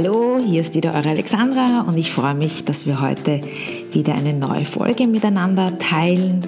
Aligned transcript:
Hallo, 0.00 0.36
hier 0.38 0.60
ist 0.60 0.76
wieder 0.76 0.94
eure 0.94 1.08
Alexandra 1.08 1.80
und 1.80 1.96
ich 1.96 2.12
freue 2.12 2.36
mich, 2.36 2.64
dass 2.64 2.86
wir 2.86 3.00
heute 3.00 3.40
wieder 3.90 4.14
eine 4.14 4.32
neue 4.32 4.64
Folge 4.64 5.08
miteinander 5.08 5.76
teilen. 5.80 6.38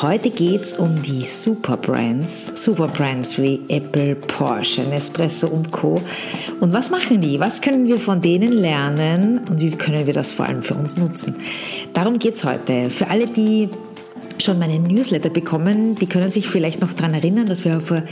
Heute 0.00 0.30
geht 0.30 0.62
es 0.62 0.74
um 0.74 1.02
die 1.02 1.22
Superbrands, 1.22 2.52
Superbrands 2.62 3.36
wie 3.36 3.62
Apple, 3.68 4.14
Porsche, 4.14 4.82
Nespresso 4.82 5.48
und 5.48 5.72
Co. 5.72 6.00
Und 6.60 6.72
was 6.72 6.92
machen 6.92 7.20
die? 7.20 7.40
Was 7.40 7.60
können 7.60 7.88
wir 7.88 7.98
von 7.98 8.20
denen 8.20 8.52
lernen 8.52 9.40
und 9.50 9.60
wie 9.60 9.70
können 9.70 10.06
wir 10.06 10.14
das 10.14 10.30
vor 10.30 10.46
allem 10.46 10.62
für 10.62 10.74
uns 10.74 10.96
nutzen? 10.96 11.34
Darum 11.94 12.20
geht 12.20 12.34
es 12.34 12.44
heute. 12.44 12.90
Für 12.90 13.10
alle, 13.10 13.26
die 13.26 13.70
schon 14.42 14.58
meinen 14.58 14.84
Newsletter 14.84 15.30
bekommen, 15.30 15.94
die 15.94 16.06
können 16.06 16.30
sich 16.30 16.48
vielleicht 16.48 16.80
noch 16.80 16.92
daran 16.92 17.14
erinnern, 17.14 17.46
dass 17.46 17.64
wir 17.64 17.80
vor 17.80 18.02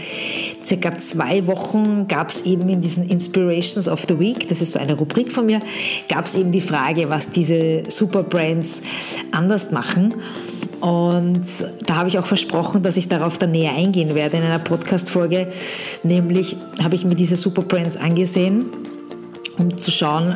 circa 0.64 0.96
zwei 0.98 1.46
Wochen 1.46 2.08
gab 2.08 2.30
es 2.30 2.42
eben 2.42 2.68
in 2.68 2.80
diesen 2.80 3.08
Inspirations 3.08 3.88
of 3.88 4.04
the 4.08 4.18
Week, 4.18 4.48
das 4.48 4.60
ist 4.60 4.72
so 4.72 4.78
eine 4.78 4.94
Rubrik 4.94 5.32
von 5.32 5.46
mir, 5.46 5.60
gab 6.08 6.26
es 6.26 6.34
eben 6.34 6.52
die 6.52 6.60
Frage, 6.60 7.08
was 7.08 7.30
diese 7.30 7.82
Superbrands 7.88 8.82
anders 9.32 9.70
machen. 9.70 10.14
Und 10.80 11.44
da 11.86 11.96
habe 11.96 12.08
ich 12.08 12.18
auch 12.18 12.26
versprochen, 12.26 12.82
dass 12.82 12.96
ich 12.96 13.08
darauf 13.08 13.38
dann 13.38 13.52
näher 13.52 13.72
eingehen 13.72 14.14
werde 14.14 14.36
in 14.36 14.42
einer 14.42 14.58
Podcast-Folge. 14.58 15.48
Nämlich 16.02 16.56
habe 16.82 16.94
ich 16.94 17.04
mir 17.04 17.14
diese 17.14 17.36
Superbrands 17.36 17.96
angesehen 17.96 18.64
um 19.58 19.76
zu 19.78 19.90
schauen, 19.90 20.34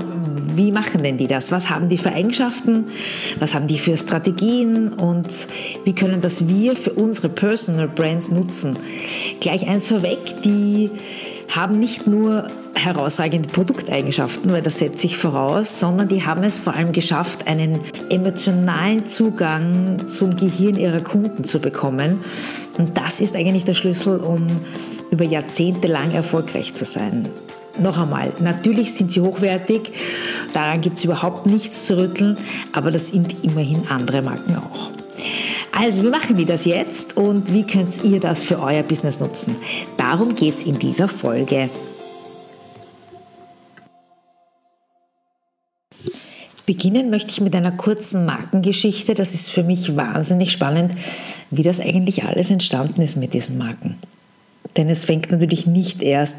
wie 0.54 0.72
machen 0.72 1.02
denn 1.02 1.18
die 1.18 1.26
das? 1.26 1.52
Was 1.52 1.70
haben 1.70 1.88
die 1.88 1.98
für 1.98 2.12
Eigenschaften? 2.12 2.86
Was 3.38 3.54
haben 3.54 3.66
die 3.66 3.78
für 3.78 3.96
Strategien? 3.96 4.92
Und 4.92 5.46
wie 5.84 5.94
können 5.94 6.20
das 6.20 6.48
wir 6.48 6.74
für 6.74 6.92
unsere 6.92 7.28
Personal 7.28 7.88
Brands 7.88 8.30
nutzen? 8.30 8.76
Gleich 9.40 9.68
eins 9.68 9.88
vorweg, 9.88 10.42
die 10.44 10.90
haben 11.54 11.78
nicht 11.78 12.06
nur 12.06 12.46
herausragende 12.74 13.48
Produkteigenschaften, 13.48 14.52
weil 14.52 14.62
das 14.62 14.78
setzt 14.78 14.98
sich 14.98 15.16
voraus, 15.16 15.80
sondern 15.80 16.08
die 16.08 16.24
haben 16.24 16.44
es 16.44 16.58
vor 16.60 16.76
allem 16.76 16.92
geschafft, 16.92 17.48
einen 17.48 17.80
emotionalen 18.08 19.06
Zugang 19.06 20.08
zum 20.08 20.36
Gehirn 20.36 20.78
ihrer 20.78 21.00
Kunden 21.00 21.44
zu 21.44 21.60
bekommen. 21.60 22.20
Und 22.78 22.96
das 22.96 23.20
ist 23.20 23.34
eigentlich 23.34 23.64
der 23.64 23.74
Schlüssel, 23.74 24.20
um 24.20 24.46
über 25.10 25.24
Jahrzehnte 25.24 25.88
lang 25.88 26.12
erfolgreich 26.12 26.72
zu 26.72 26.84
sein. 26.84 27.28
Noch 27.80 27.98
einmal, 27.98 28.32
natürlich 28.40 28.92
sind 28.92 29.10
sie 29.10 29.20
hochwertig, 29.22 29.92
daran 30.52 30.82
gibt 30.82 30.98
es 30.98 31.04
überhaupt 31.04 31.46
nichts 31.46 31.86
zu 31.86 31.98
rütteln, 31.98 32.36
aber 32.72 32.90
das 32.90 33.08
sind 33.08 33.42
immerhin 33.42 33.88
andere 33.88 34.20
Marken 34.20 34.56
auch. 34.56 34.90
Also, 35.72 36.02
wie 36.02 36.10
machen 36.10 36.36
wir 36.36 36.44
das 36.44 36.66
jetzt 36.66 37.16
und 37.16 37.54
wie 37.54 37.64
könnt 37.64 38.04
ihr 38.04 38.20
das 38.20 38.42
für 38.42 38.60
euer 38.60 38.82
Business 38.82 39.18
nutzen? 39.18 39.56
Darum 39.96 40.34
geht 40.34 40.56
es 40.56 40.64
in 40.64 40.78
dieser 40.78 41.08
Folge. 41.08 41.70
Beginnen 46.66 47.08
möchte 47.08 47.30
ich 47.30 47.40
mit 47.40 47.54
einer 47.54 47.72
kurzen 47.72 48.26
Markengeschichte. 48.26 49.14
Das 49.14 49.32
ist 49.32 49.50
für 49.50 49.62
mich 49.62 49.96
wahnsinnig 49.96 50.52
spannend, 50.52 50.92
wie 51.50 51.62
das 51.62 51.80
eigentlich 51.80 52.24
alles 52.24 52.50
entstanden 52.50 53.00
ist 53.00 53.16
mit 53.16 53.32
diesen 53.32 53.56
Marken. 53.56 53.98
Denn 54.76 54.88
es 54.90 55.04
fängt 55.04 55.32
natürlich 55.32 55.66
nicht 55.66 56.02
erst 56.02 56.36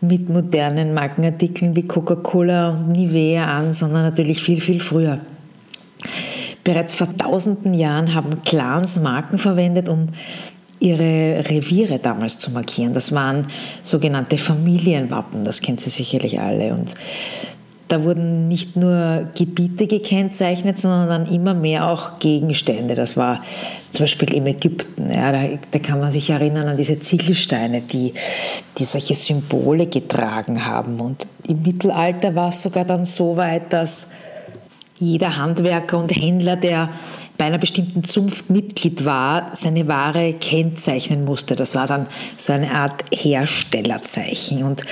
mit 0.00 0.28
modernen 0.28 0.94
Markenartikeln 0.94 1.74
wie 1.74 1.86
Coca-Cola 1.86 2.70
und 2.70 2.88
Nivea 2.88 3.46
an, 3.46 3.72
sondern 3.72 4.02
natürlich 4.02 4.42
viel, 4.42 4.60
viel 4.60 4.80
früher. 4.80 5.20
Bereits 6.64 6.94
vor 6.94 7.16
tausenden 7.16 7.74
Jahren 7.74 8.14
haben 8.14 8.42
Clans 8.42 8.98
Marken 8.98 9.38
verwendet, 9.38 9.88
um 9.88 10.08
ihre 10.80 11.44
Reviere 11.48 11.98
damals 11.98 12.38
zu 12.38 12.50
markieren. 12.50 12.92
Das 12.92 13.12
waren 13.12 13.46
sogenannte 13.82 14.36
Familienwappen, 14.36 15.44
das 15.44 15.60
kennt 15.60 15.80
Sie 15.80 15.90
sicherlich 15.90 16.40
alle. 16.40 16.74
Und 16.74 16.94
da 17.88 18.02
wurden 18.02 18.48
nicht 18.48 18.76
nur 18.76 19.28
Gebiete 19.36 19.86
gekennzeichnet, 19.86 20.76
sondern 20.76 21.08
dann 21.08 21.32
immer 21.32 21.54
mehr 21.54 21.88
auch 21.88 22.18
Gegenstände. 22.18 22.94
Das 22.94 23.16
war 23.16 23.42
zum 23.90 24.04
Beispiel 24.04 24.34
im 24.34 24.46
Ägypten. 24.46 25.10
Ja, 25.12 25.30
da, 25.30 25.44
da, 25.70 25.78
kann 25.78 26.00
man 26.00 26.10
sich 26.10 26.30
erinnern 26.30 26.66
an 26.66 26.76
diese 26.76 26.98
Ziegelsteine, 26.98 27.82
die, 27.82 28.14
die 28.78 28.84
solche 28.84 29.14
Symbole 29.14 29.86
getragen 29.86 30.66
haben. 30.66 31.00
Und 31.00 31.28
im 31.46 31.62
Mittelalter 31.62 32.34
war 32.34 32.48
es 32.48 32.62
sogar 32.62 32.84
dann 32.84 33.04
so 33.04 33.36
weit, 33.36 33.72
dass 33.72 34.10
jeder 34.98 35.36
Handwerker 35.36 35.98
und 35.98 36.10
Händler, 36.10 36.56
der 36.56 36.88
bei 37.38 37.44
einer 37.44 37.58
bestimmten 37.58 38.04
Zunft 38.04 38.50
Mitglied 38.50 39.04
war, 39.04 39.50
seine 39.54 39.88
Ware 39.88 40.32
kennzeichnen 40.34 41.24
musste. 41.24 41.56
Das 41.56 41.74
war 41.74 41.86
dann 41.86 42.06
so 42.36 42.52
eine 42.52 42.72
Art 42.72 43.04
Herstellerzeichen. 43.12 44.62
Und 44.62 44.84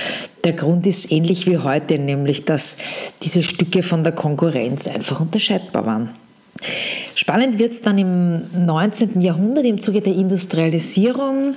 der 0.43 0.53
Grund 0.53 0.85
ist 0.87 1.11
ähnlich 1.11 1.47
wie 1.47 1.57
heute, 1.57 1.97
nämlich 1.99 2.45
dass 2.45 2.77
diese 3.23 3.43
Stücke 3.43 3.83
von 3.83 4.03
der 4.03 4.13
Konkurrenz 4.13 4.87
einfach 4.87 5.19
unterscheidbar 5.19 5.85
waren. 5.85 6.09
Spannend 7.15 7.59
wird 7.59 7.71
es 7.71 7.81
dann 7.81 7.97
im 7.97 8.65
19. 8.65 9.21
Jahrhundert 9.21 9.65
im 9.65 9.79
Zuge 9.79 10.01
der 10.01 10.13
Industrialisierung, 10.13 11.55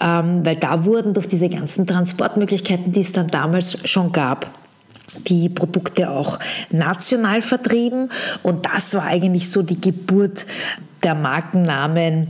ähm, 0.00 0.44
weil 0.44 0.56
da 0.56 0.84
wurden 0.84 1.14
durch 1.14 1.28
diese 1.28 1.48
ganzen 1.48 1.86
Transportmöglichkeiten, 1.86 2.92
die 2.92 3.00
es 3.00 3.12
dann 3.12 3.28
damals 3.28 3.78
schon 3.88 4.12
gab, 4.12 4.50
die 5.18 5.48
Produkte 5.48 6.10
auch 6.10 6.38
national 6.70 7.42
vertrieben. 7.42 8.10
Und 8.42 8.66
das 8.66 8.94
war 8.94 9.04
eigentlich 9.04 9.50
so 9.50 9.62
die 9.62 9.80
Geburt 9.80 10.46
der 11.02 11.14
Markennamen 11.14 12.28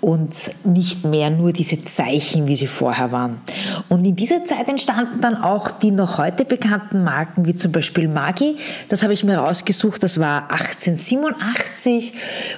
und 0.00 0.50
nicht 0.64 1.04
mehr 1.04 1.30
nur 1.30 1.52
diese 1.52 1.84
Zeichen, 1.84 2.46
wie 2.46 2.56
sie 2.56 2.66
vorher 2.66 3.12
waren. 3.12 3.40
Und 3.88 4.04
in 4.04 4.16
dieser 4.16 4.44
Zeit 4.44 4.68
entstanden 4.68 5.20
dann 5.20 5.36
auch 5.36 5.70
die 5.70 5.90
noch 5.90 6.18
heute 6.18 6.44
bekannten 6.44 7.04
Marken, 7.04 7.46
wie 7.46 7.56
zum 7.56 7.72
Beispiel 7.72 8.08
Magi. 8.08 8.56
Das 8.88 9.02
habe 9.02 9.12
ich 9.12 9.24
mir 9.24 9.38
rausgesucht, 9.38 10.02
das 10.02 10.18
war 10.20 10.50
1887 10.50 12.14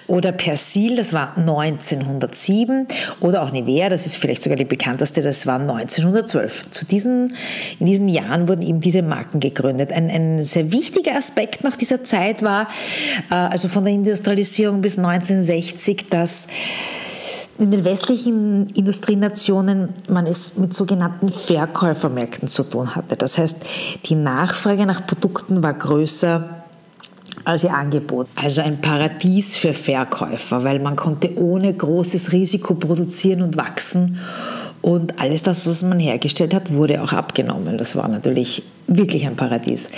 oder 0.06 0.32
Persil, 0.32 0.97
das 0.97 1.12
war 1.12 1.37
1907 1.37 2.87
oder 3.21 3.43
auch 3.43 3.50
Nivea, 3.50 3.88
das 3.88 4.06
ist 4.06 4.16
vielleicht 4.16 4.43
sogar 4.43 4.56
die 4.56 4.65
bekannteste, 4.65 5.22
das 5.22 5.47
war 5.47 5.60
1912. 5.60 6.71
Zu 6.71 6.87
diesen, 6.87 7.34
in 7.78 7.87
diesen 7.87 8.09
Jahren 8.09 8.48
wurden 8.48 8.62
eben 8.62 8.81
diese 8.81 9.03
Marken 9.03 9.41
gegründet. 9.41 9.93
Ein, 9.93 10.10
ein 10.10 10.44
sehr 10.44 10.72
wichtiger 10.72 11.16
Aspekt 11.16 11.65
nach 11.65 11.77
dieser 11.77 12.04
Zeit 12.04 12.43
war, 12.43 12.69
äh, 13.31 13.34
also 13.34 13.69
von 13.69 13.84
der 13.84 13.94
Industrialisierung 13.94 14.81
bis 14.81 14.98
1960, 14.98 15.56
1960, 15.56 16.09
dass 16.11 16.49
in 17.59 17.71
den 17.71 17.84
westlichen 17.84 18.69
Industrienationen 18.71 19.94
man 20.09 20.27
es 20.27 20.56
mit 20.56 20.75
sogenannten 20.75 21.28
Verkäufermärkten 21.28 22.49
zu 22.49 22.65
tun 22.65 22.94
hatte. 22.94 23.17
Das 23.17 23.39
heißt, 23.39 23.65
die 24.05 24.15
Nachfrage 24.15 24.84
nach 24.84 25.06
Produkten 25.06 25.62
war 25.62 25.72
größer 25.72 26.50
als 27.45 27.65
ihr 27.65 27.75
Angebot. 27.75 28.28
Also 28.34 28.61
ein 28.61 28.81
Paradies 28.81 29.56
für 29.56 29.72
Verkäufer, 29.72 30.65
weil 30.65 30.81
man 30.81 30.97
konnte 30.97 31.39
ohne 31.39 31.72
großes 31.72 32.33
Risiko 32.33 32.75
produzieren 32.75 33.43
und 33.43 33.56
wachsen 33.56 34.19
und 34.83 35.21
alles 35.21 35.43
das, 35.43 35.67
was 35.67 35.83
man 35.83 35.99
hergestellt 35.99 36.55
hat, 36.55 36.73
wurde 36.73 37.03
auch 37.03 37.13
abgenommen. 37.13 37.79
Das 37.79 37.97
war 37.97 38.09
natürlich 38.09 38.63
wirklich 38.87 39.27
ein 39.27 39.37
Paradies. 39.37 39.91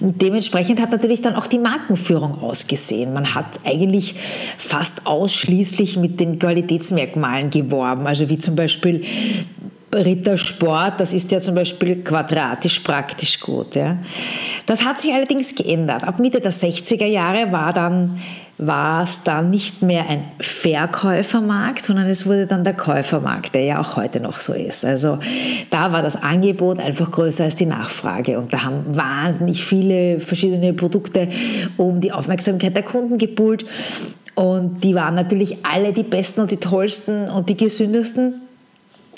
Dementsprechend 0.00 0.80
hat 0.80 0.90
natürlich 0.90 1.22
dann 1.22 1.34
auch 1.34 1.46
die 1.46 1.58
Markenführung 1.58 2.42
ausgesehen. 2.42 3.12
Man 3.14 3.34
hat 3.34 3.46
eigentlich 3.64 4.14
fast 4.58 5.06
ausschließlich 5.06 5.96
mit 5.96 6.20
den 6.20 6.38
Qualitätsmerkmalen 6.38 7.50
geworben, 7.50 8.06
also 8.06 8.28
wie 8.28 8.38
zum 8.38 8.56
Beispiel 8.56 9.04
Rittersport, 9.94 11.00
das 11.00 11.14
ist 11.14 11.32
ja 11.32 11.40
zum 11.40 11.54
Beispiel 11.54 12.02
quadratisch 12.02 12.80
praktisch 12.80 13.40
gut. 13.40 13.76
Ja. 13.76 13.98
Das 14.66 14.84
hat 14.84 15.00
sich 15.00 15.12
allerdings 15.12 15.54
geändert. 15.54 16.04
Ab 16.04 16.18
Mitte 16.18 16.40
der 16.40 16.52
60er 16.52 17.06
Jahre 17.06 17.52
war 17.52 17.72
dann 17.72 18.20
war 18.58 19.02
es 19.02 19.22
dann 19.22 19.50
nicht 19.50 19.82
mehr 19.82 20.08
ein 20.08 20.24
Verkäufermarkt, 20.40 21.84
sondern 21.84 22.06
es 22.06 22.24
wurde 22.24 22.46
dann 22.46 22.64
der 22.64 22.72
Käufermarkt, 22.72 23.54
der 23.54 23.64
ja 23.64 23.80
auch 23.80 23.96
heute 23.96 24.20
noch 24.20 24.36
so 24.36 24.54
ist. 24.54 24.84
Also 24.84 25.18
da 25.68 25.92
war 25.92 26.02
das 26.02 26.16
Angebot 26.16 26.78
einfach 26.78 27.10
größer 27.10 27.44
als 27.44 27.56
die 27.56 27.66
Nachfrage 27.66 28.38
und 28.38 28.54
da 28.54 28.62
haben 28.62 28.96
wahnsinnig 28.96 29.62
viele 29.62 30.20
verschiedene 30.20 30.72
Produkte 30.72 31.28
um 31.76 32.00
die 32.00 32.12
Aufmerksamkeit 32.12 32.74
der 32.74 32.82
Kunden 32.82 33.18
gepult 33.18 33.66
und 34.34 34.84
die 34.84 34.94
waren 34.94 35.14
natürlich 35.14 35.58
alle 35.62 35.92
die 35.92 36.02
besten 36.02 36.40
und 36.40 36.50
die 36.50 36.58
tollsten 36.58 37.28
und 37.28 37.48
die 37.50 37.56
gesündesten. 37.56 38.45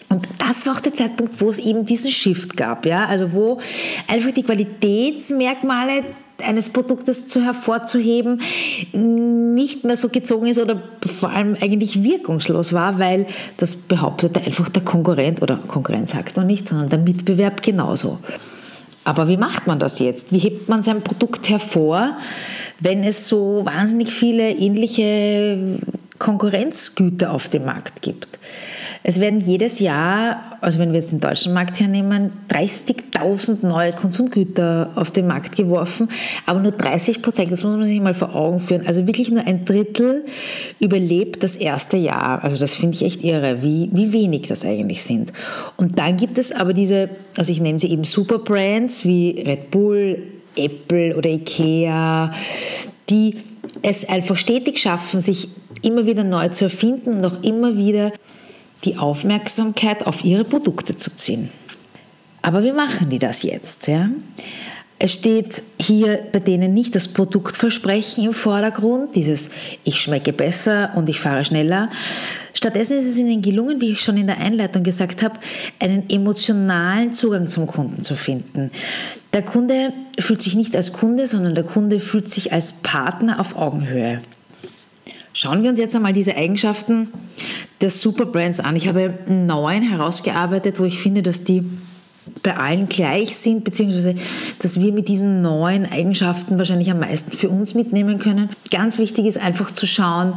Und 0.09 0.29
das 0.39 0.67
war 0.67 0.75
auch 0.75 0.81
der 0.81 0.95
Zeitpunkt, 0.95 1.41
wo 1.41 1.49
es 1.51 1.59
eben 1.59 1.85
diesen 1.85 2.11
Shift 2.11 2.57
gab, 2.57 2.87
ja, 2.87 3.07
also 3.07 3.33
wo 3.33 3.61
einfach 4.07 4.31
die 4.31 4.43
Qualitätsmerkmale 4.43 6.05
eines 6.43 6.71
Produktes 6.71 7.27
zu 7.29 7.43
hervorzuheben, 7.43 8.41
nicht 8.93 9.85
mehr 9.85 9.97
so 9.97 10.09
gezogen 10.09 10.47
ist 10.47 10.59
oder 10.59 10.81
vor 11.05 11.31
allem 11.31 11.57
eigentlich 11.61 12.03
wirkungslos 12.03 12.73
war, 12.73 12.99
weil 12.99 13.27
das 13.57 13.75
behauptete 13.75 14.41
einfach 14.41 14.69
der 14.69 14.85
Konkurrent 14.85 15.43
oder 15.43 15.57
Konkurrent 15.57 16.09
sagt 16.09 16.37
man 16.37 16.47
nicht, 16.47 16.69
sondern 16.69 16.89
der 16.89 16.99
Mitbewerb 17.01 17.63
genauso. 17.63 18.19
Aber 19.05 19.29
wie 19.29 19.37
macht 19.37 19.67
man 19.67 19.79
das 19.79 19.99
jetzt? 19.99 20.33
Wie 20.33 20.39
hebt 20.39 20.69
man 20.69 20.83
sein 20.83 21.03
Produkt 21.03 21.49
hervor, 21.49 22.17
wenn 22.79 23.03
es 23.03 23.27
so 23.27 23.63
wahnsinnig 23.65 24.13
viele 24.13 24.51
ähnliche 24.51 25.79
Konkurrenzgüter 26.19 27.33
auf 27.33 27.49
dem 27.49 27.65
Markt 27.65 28.03
gibt? 28.03 28.38
Es 29.03 29.21
werden 29.21 29.41
jedes 29.41 29.81
Jahr, 29.81 30.59
also 30.61 30.79
wenn 30.79 30.93
wir 30.93 30.99
jetzt 30.99 31.13
den 31.13 31.21
deutschen 31.21 31.53
Markt 31.53 31.81
hernehmen, 31.81 32.31
30.000 32.51 33.67
neue 33.67 33.93
Konsumgüter 33.93 34.91
auf 34.97 35.11
den 35.11 35.27
Markt 35.27 35.57
geworfen, 35.57 36.09
aber 36.47 36.61
nur 36.61 36.73
30 36.73 37.23
Prozent, 37.23 37.53
das 37.53 37.65
muss 37.65 37.77
man 37.77 37.85
sich 37.85 38.01
mal 38.01 38.15
vor 38.15 38.35
Augen 38.35 38.61
führen, 38.61 38.87
also 38.87 39.07
wirklich 39.07 39.31
nur 39.31 39.47
ein 39.47 39.65
Drittel 39.65 40.25
überlebt 40.81 41.43
das 41.43 41.57
erste 41.57 41.97
Jahr. 41.97 42.43
Also 42.43 42.57
das 42.57 42.75
finde 42.75 42.97
ich 42.97 43.05
echt 43.05 43.23
irre, 43.23 43.63
wie, 43.63 43.89
wie 43.93 44.13
wenig 44.13 44.49
das 44.49 44.65
eigentlich 44.65 45.03
sind. 45.03 45.33
Und 45.77 45.99
dann 45.99 46.17
gibt 46.17 46.39
es 46.39 46.53
aber 46.53 46.73
diese, 46.73 47.09
also 47.37 47.53
ich 47.53 47.61
nenne 47.61 47.79
sie 47.79 47.91
eben 47.91 48.05
Superbrands 48.05 49.05
wie 49.05 49.43
Red 49.47 49.71
Bull, 49.71 50.23
Apple 50.57 51.17
oder 51.17 51.31
Ikea, 51.31 52.33
die 53.11 53.37
es 53.83 54.09
einfach 54.09 54.37
stetig 54.37 54.79
schaffen, 54.79 55.21
sich 55.21 55.49
immer 55.83 56.07
wieder 56.07 56.25
neu 56.25 56.49
zu 56.49 56.65
erfinden 56.65 57.15
und 57.15 57.25
auch 57.25 57.43
immer 57.43 57.77
wieder 57.77 58.13
die 58.85 58.97
Aufmerksamkeit 58.97 60.07
auf 60.07 60.25
ihre 60.25 60.45
Produkte 60.45 60.97
zu 60.97 61.15
ziehen. 61.15 61.51
Aber 62.43 62.63
wie 62.63 62.73
machen 62.73 63.11
die 63.11 63.19
das 63.19 63.43
jetzt? 63.43 63.89
Ja? 63.89 64.09
Es 65.01 65.15
steht 65.15 65.63
hier 65.79 66.19
bei 66.33 66.41
denen 66.41 66.75
nicht 66.75 66.97
das 66.97 67.07
Produktversprechen 67.07 68.25
im 68.25 68.35
Vordergrund, 68.35 69.15
dieses 69.15 69.51
ich 69.85 70.01
schmecke 70.01 70.33
besser 70.33 70.93
und 70.97 71.09
ich 71.09 71.21
fahre 71.21 71.45
schneller. 71.45 71.89
Stattdessen 72.53 72.99
ist 72.99 73.05
es 73.05 73.17
ihnen 73.17 73.41
gelungen, 73.41 73.81
wie 73.81 73.93
ich 73.93 74.01
schon 74.01 74.17
in 74.17 74.27
der 74.27 74.39
Einleitung 74.39 74.83
gesagt 74.83 75.23
habe, 75.23 75.39
einen 75.79 76.11
emotionalen 76.11 77.13
Zugang 77.13 77.47
zum 77.47 77.69
Kunden 77.69 78.03
zu 78.03 78.17
finden. 78.17 78.73
Der 79.33 79.43
Kunde 79.43 79.93
fühlt 80.19 80.43
sich 80.43 80.57
nicht 80.57 80.75
als 80.75 80.93
Kunde, 80.93 81.29
sondern 81.29 81.55
der 81.55 81.65
Kunde 81.65 82.01
fühlt 82.01 82.29
sich 82.29 82.53
als 82.53 82.73
Partner 82.73 83.39
auf 83.39 83.55
Augenhöhe. 83.57 84.21
Schauen 85.41 85.63
wir 85.63 85.71
uns 85.71 85.79
jetzt 85.79 85.95
einmal 85.95 86.13
diese 86.13 86.35
Eigenschaften 86.35 87.13
der 87.81 87.91
Superbrands 87.91 88.59
an. 88.59 88.75
Ich 88.75 88.89
habe 88.89 89.15
neun 89.29 89.83
herausgearbeitet, 89.83 90.81
wo 90.81 90.85
ich 90.85 90.99
finde, 90.99 91.23
dass 91.23 91.45
die 91.45 91.63
bei 92.43 92.57
allen 92.57 92.89
gleich 92.89 93.37
sind, 93.37 93.63
beziehungsweise 93.63 94.17
dass 94.59 94.81
wir 94.81 94.93
mit 94.93 95.09
diesen 95.09 95.41
neuen 95.41 95.87
Eigenschaften 95.87 96.59
wahrscheinlich 96.59 96.91
am 96.91 96.99
meisten 96.99 97.31
für 97.31 97.51
uns 97.51 97.77
mitnehmen 97.77 98.19
können. 98.19 98.49
Ganz 98.73 98.99
wichtig 98.99 99.27
ist 99.27 99.39
einfach 99.39 99.71
zu 99.71 99.87
schauen, 99.87 100.35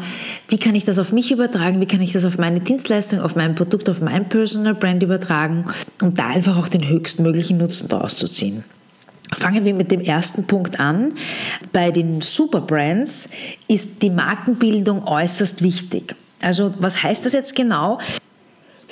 wie 0.50 0.60
kann 0.60 0.76
ich 0.76 0.86
das 0.86 1.00
auf 1.00 1.12
mich 1.12 1.32
übertragen, 1.32 1.82
wie 1.82 1.88
kann 1.88 2.02
ich 2.02 2.14
das 2.14 2.24
auf 2.24 2.38
meine 2.38 2.60
Dienstleistung, 2.60 3.22
auf 3.22 3.36
mein 3.36 3.56
Produkt, 3.56 3.90
auf 3.90 4.02
mein 4.02 4.30
Personal 4.30 4.76
Brand 4.76 5.02
übertragen 5.02 5.66
und 6.00 6.20
da 6.20 6.28
einfach 6.28 6.58
auch 6.58 6.68
den 6.68 6.88
höchstmöglichen 6.88 7.58
Nutzen 7.58 7.90
daraus 7.90 8.18
zu 8.18 8.28
ziehen. 8.28 8.64
Fangen 9.34 9.66
wir 9.66 9.74
mit 9.74 9.92
dem 9.92 10.02
ersten 10.02 10.46
Punkt 10.46 10.80
an. 10.80 11.14
Bei 11.72 11.92
den 11.92 12.22
Superbrands 12.22 13.30
ist 13.68 14.02
die 14.02 14.10
Markenbildung 14.10 15.08
äußerst 15.08 15.62
wichtig. 15.62 16.16
Also 16.42 16.74
was 16.80 17.02
heißt 17.02 17.26
das 17.26 17.34
jetzt 17.34 17.56
genau? 17.56 18.00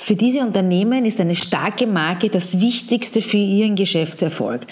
Für 0.00 0.16
diese 0.16 0.40
Unternehmen 0.40 1.04
ist 1.04 1.20
eine 1.20 1.36
starke 1.36 1.86
Marke 1.86 2.30
das 2.30 2.58
Wichtigste 2.58 3.20
für 3.20 3.36
ihren 3.36 3.76
Geschäftserfolg. 3.76 4.62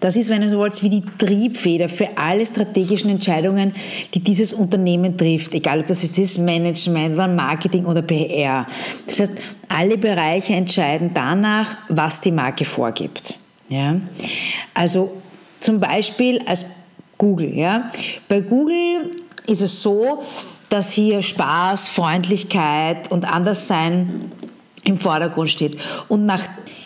Das 0.00 0.16
ist, 0.16 0.30
wenn 0.30 0.40
du 0.40 0.48
so 0.48 0.56
wollt, 0.56 0.82
wie 0.82 0.88
die 0.88 1.02
Triebfeder 1.18 1.90
für 1.90 2.08
alle 2.16 2.46
strategischen 2.46 3.10
Entscheidungen, 3.10 3.72
die 4.14 4.20
dieses 4.20 4.54
Unternehmen 4.54 5.18
trifft, 5.18 5.52
egal 5.52 5.80
ob 5.80 5.86
das 5.86 6.02
ist 6.02 6.16
das 6.16 6.38
Management 6.38 7.14
Marketing 7.14 7.84
oder 7.84 8.00
PR. 8.00 8.66
Das 9.06 9.20
heißt, 9.20 9.32
alle 9.68 9.98
Bereiche 9.98 10.54
entscheiden 10.54 11.10
danach, 11.12 11.76
was 11.90 12.22
die 12.22 12.32
Marke 12.32 12.64
vorgibt. 12.64 13.34
Ja? 13.70 13.96
Also 14.74 15.10
zum 15.60 15.80
Beispiel 15.80 16.42
als 16.44 16.66
Google. 17.16 17.56
Ja? 17.56 17.90
Bei 18.28 18.40
Google 18.40 19.12
ist 19.46 19.62
es 19.62 19.80
so, 19.80 20.22
dass 20.68 20.92
hier 20.92 21.22
Spaß, 21.22 21.88
Freundlichkeit 21.88 23.10
und 23.10 23.24
Anderssein 23.24 24.30
im 24.84 24.98
Vordergrund 24.98 25.50
steht. 25.50 25.78
Und 26.08 26.26
nach, 26.26 26.42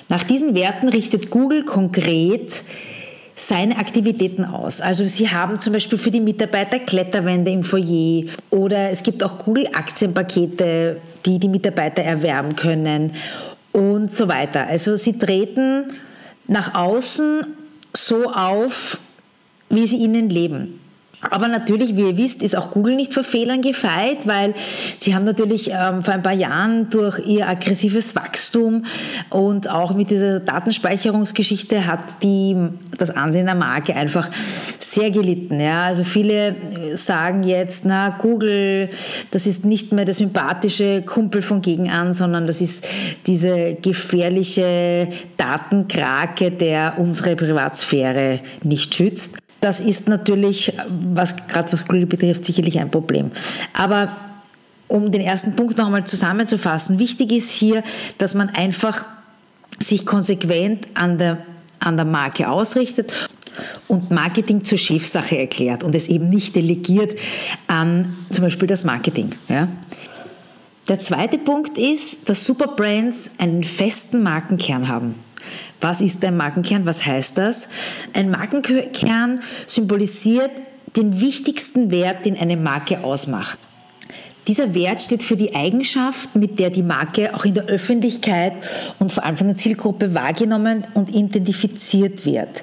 nach 0.09 0.23
diesen 0.25 0.55
Werten 0.55 0.89
richtet 0.89 1.31
Google 1.31 1.65
konkret 1.65 2.63
seine 3.37 3.77
Aktivitäten 3.79 4.45
aus. 4.45 4.81
Also 4.81 5.07
sie 5.07 5.29
haben 5.29 5.59
zum 5.59 5.73
Beispiel 5.73 5.99
für 5.99 6.11
die 6.11 6.21
Mitarbeiter 6.21 6.79
Kletterwände 6.79 7.51
im 7.51 7.65
Foyer 7.65 8.25
oder 8.51 8.91
es 8.91 9.03
gibt 9.03 9.25
auch 9.25 9.39
Google-Aktienpakete, 9.39 11.01
die 11.27 11.39
die 11.39 11.49
Mitarbeiter 11.49 12.03
erwerben 12.03 12.55
können 12.55 13.13
und 13.73 14.15
so 14.15 14.29
weiter. 14.29 14.69
Also 14.69 14.97
sie 14.97 15.19
treten 15.19 15.87
nach 16.47 16.75
außen 16.75 17.47
so 17.95 18.31
auf, 18.33 18.99
wie 19.69 19.87
sie 19.87 20.03
innen 20.05 20.31
leben. 20.31 20.81
Aber 21.31 21.49
natürlich, 21.49 21.97
wie 21.97 22.03
ihr 22.03 22.17
wisst, 22.17 22.43
ist 22.43 22.57
auch 22.57 22.71
Google 22.71 22.97
nicht 22.97 23.13
vor 23.13 23.25
Fehlern 23.25 23.63
gefeit, 23.63 24.27
weil 24.27 24.55
sie 24.99 25.15
haben 25.15 25.25
natürlich 25.25 25.71
ähm, 25.71 26.03
vor 26.03 26.15
ein 26.15 26.23
paar 26.23 26.33
Jahren 26.33 26.91
durch 26.91 27.19
ihr 27.27 27.49
aggressives 27.49 28.15
Wachstum 28.15 28.85
und 29.31 29.69
auch 29.71 29.95
mit 29.95 30.11
dieser 30.11 30.41
Datenspeicherungsgeschichte 30.41 31.87
hat 31.87 32.01
die, 32.23 32.57
das 32.99 33.11
Ansehen 33.11 33.47
der 33.47 33.55
Marke 33.55 33.95
einfach 33.95 34.31
sehr 34.79 35.11
gelitten. 35.11 35.61
Ja. 35.61 35.83
Also 35.85 36.05
viele 36.05 36.57
sagen 36.95 37.43
jetzt, 37.43 37.85
na, 37.85 38.11
Google, 38.11 38.91
das 39.31 39.47
ist 39.47 39.65
nicht 39.65 39.93
mehr 39.93 40.05
der 40.05 40.15
sympathische 40.15 41.03
Kumpel 41.03 41.43
von 41.43 41.63
Gegenan, 41.63 42.15
sondern 42.15 42.47
das 42.47 42.61
ist 42.61 42.87
diese 43.27 43.75
gefährliche 43.75 45.09
Datenkrake, 45.37 46.51
der 46.51 46.95
unsere 46.99 47.37
Privatsphäre 47.37 48.41
nicht 48.63 48.95
schützt. 48.95 49.39
Das 49.65 49.81
ist 49.81 50.09
natürlich, 50.09 50.75
was 51.15 51.37
gerade 51.47 51.73
was 51.73 51.87
Google 51.87 52.05
betrifft, 52.05 52.45
sicherlich 52.45 52.79
ein 52.79 52.91
Problem. 52.91 53.31
Aber 53.73 54.15
um 54.89 55.11
den 55.11 55.23
ersten 55.23 55.57
Punkt 55.57 55.79
noch 55.79 55.87
einmal 55.87 56.05
zusammenzufassen, 56.05 56.99
wichtig 56.99 57.33
ist 57.33 57.51
hier, 57.51 57.83
dass 58.19 58.35
man 58.35 58.51
einfach 58.51 59.07
sich 59.79 60.05
konsequent 60.05 60.87
an 60.93 61.17
der, 61.17 61.39
an 61.81 61.97
der 61.97 62.05
Marke 62.05 62.47
ausrichtet 62.47 63.11
und 63.89 64.11
Marketing 64.11 64.65
zur 64.65 64.77
Chefsache 64.77 65.39
erklärt 65.39 65.83
und 65.83 65.95
es 65.95 66.09
eben 66.09 66.29
nicht 66.29 66.55
delegiert 66.55 67.19
an 67.67 68.19
zum 68.33 68.45
Beispiel 68.45 68.69
das 68.69 68.85
Marketing. 68.85 69.31
Ja. 69.49 69.69
Der 70.89 70.99
zweite 70.99 71.39
Punkt 71.39 71.79
ist, 71.79 72.29
dass 72.29 72.45
Superbrands 72.45 73.31
einen 73.39 73.65
festen 73.65 74.23
Markenkern 74.23 74.89
haben. 74.89 75.15
Was 75.81 76.01
ist 76.01 76.25
ein 76.25 76.37
Markenkern? 76.37 76.87
Was 76.87 77.05
heißt 77.05 77.39
das? 77.39 77.69
Ein 78.13 78.31
Markenkern 78.31 79.41
symbolisiert 79.67 80.51
den 80.97 81.21
wichtigsten 81.21 81.91
Wert, 81.91 82.25
den 82.25 82.39
eine 82.39 82.57
Marke 82.57 83.03
ausmacht. 83.03 83.59
Dieser 84.47 84.75
Wert 84.75 85.01
steht 85.01 85.23
für 85.23 85.37
die 85.37 85.55
Eigenschaft, 85.55 86.37
mit 86.37 86.59
der 86.59 86.69
die 86.69 86.83
Marke 86.83 87.35
auch 87.35 87.47
in 87.47 87.55
der 87.55 87.65
Öffentlichkeit 87.65 88.53
und 88.99 89.11
vor 89.11 89.25
allem 89.25 89.39
von 89.39 89.47
der 89.47 89.57
Zielgruppe 89.57 90.15
wahrgenommen 90.15 90.87
und 90.93 91.15
identifiziert 91.15 92.27
wird. 92.27 92.63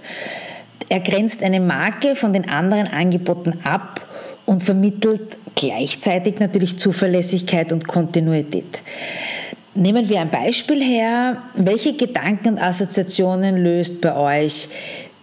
Er 0.89 1.00
grenzt 1.00 1.41
eine 1.41 1.60
Marke 1.60 2.15
von 2.15 2.33
den 2.33 2.50
anderen 2.50 2.88
Angeboten 2.88 3.60
ab 3.63 4.05
und 4.45 4.63
vermittelt 4.63 5.38
gleichzeitig 5.55 6.39
natürlich 6.39 6.77
Zuverlässigkeit 6.77 7.71
und 7.71 7.88
Kontinuität. 7.88 8.81
Nehmen 9.73 10.09
wir 10.09 10.19
ein 10.19 10.29
Beispiel 10.29 10.83
her. 10.83 11.37
Welche 11.55 11.93
Gedanken 11.93 12.49
und 12.49 12.61
Assoziationen 12.61 13.63
löst 13.63 14.01
bei 14.01 14.15
euch 14.15 14.67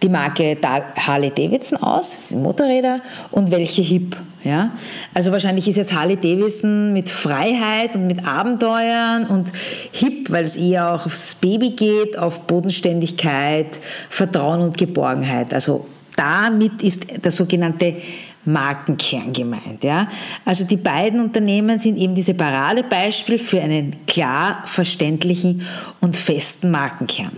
die 0.01 0.09
Marke 0.09 0.57
Harley 0.95 1.29
Davidson 1.29 1.77
aus, 1.83 2.23
die 2.29 2.35
Motorräder, 2.35 3.01
und 3.31 3.51
welche 3.51 3.81
Hip? 3.81 4.15
Ja? 4.43 4.71
Also 5.13 5.31
wahrscheinlich 5.31 5.67
ist 5.67 5.75
jetzt 5.75 5.93
Harley 5.93 6.15
Davidson 6.15 6.93
mit 6.93 7.09
Freiheit 7.09 7.95
und 7.95 8.07
mit 8.07 8.25
Abenteuern 8.25 9.27
und 9.27 9.51
Hip, 9.91 10.31
weil 10.31 10.45
es 10.45 10.55
eher 10.55 10.95
auch 10.95 11.05
aufs 11.05 11.35
Baby 11.35 11.71
geht, 11.71 12.17
auf 12.17 12.41
Bodenständigkeit, 12.47 13.79
Vertrauen 14.09 14.61
und 14.61 14.77
Geborgenheit. 14.77 15.53
Also 15.53 15.85
damit 16.15 16.81
ist 16.81 17.03
der 17.23 17.31
sogenannte 17.31 17.97
Markenkern 18.45 19.33
gemeint. 19.33 19.83
Ja? 19.83 20.09
Also 20.45 20.65
die 20.65 20.77
beiden 20.77 21.19
Unternehmen 21.19 21.79
sind 21.79 21.97
eben 21.97 22.15
diese 22.15 22.33
Paradebeispiel 22.33 23.39
für 23.39 23.61
einen 23.61 24.05
klar 24.07 24.63
verständlichen 24.65 25.61
und 25.99 26.15
festen 26.15 26.71
Markenkern. 26.71 27.31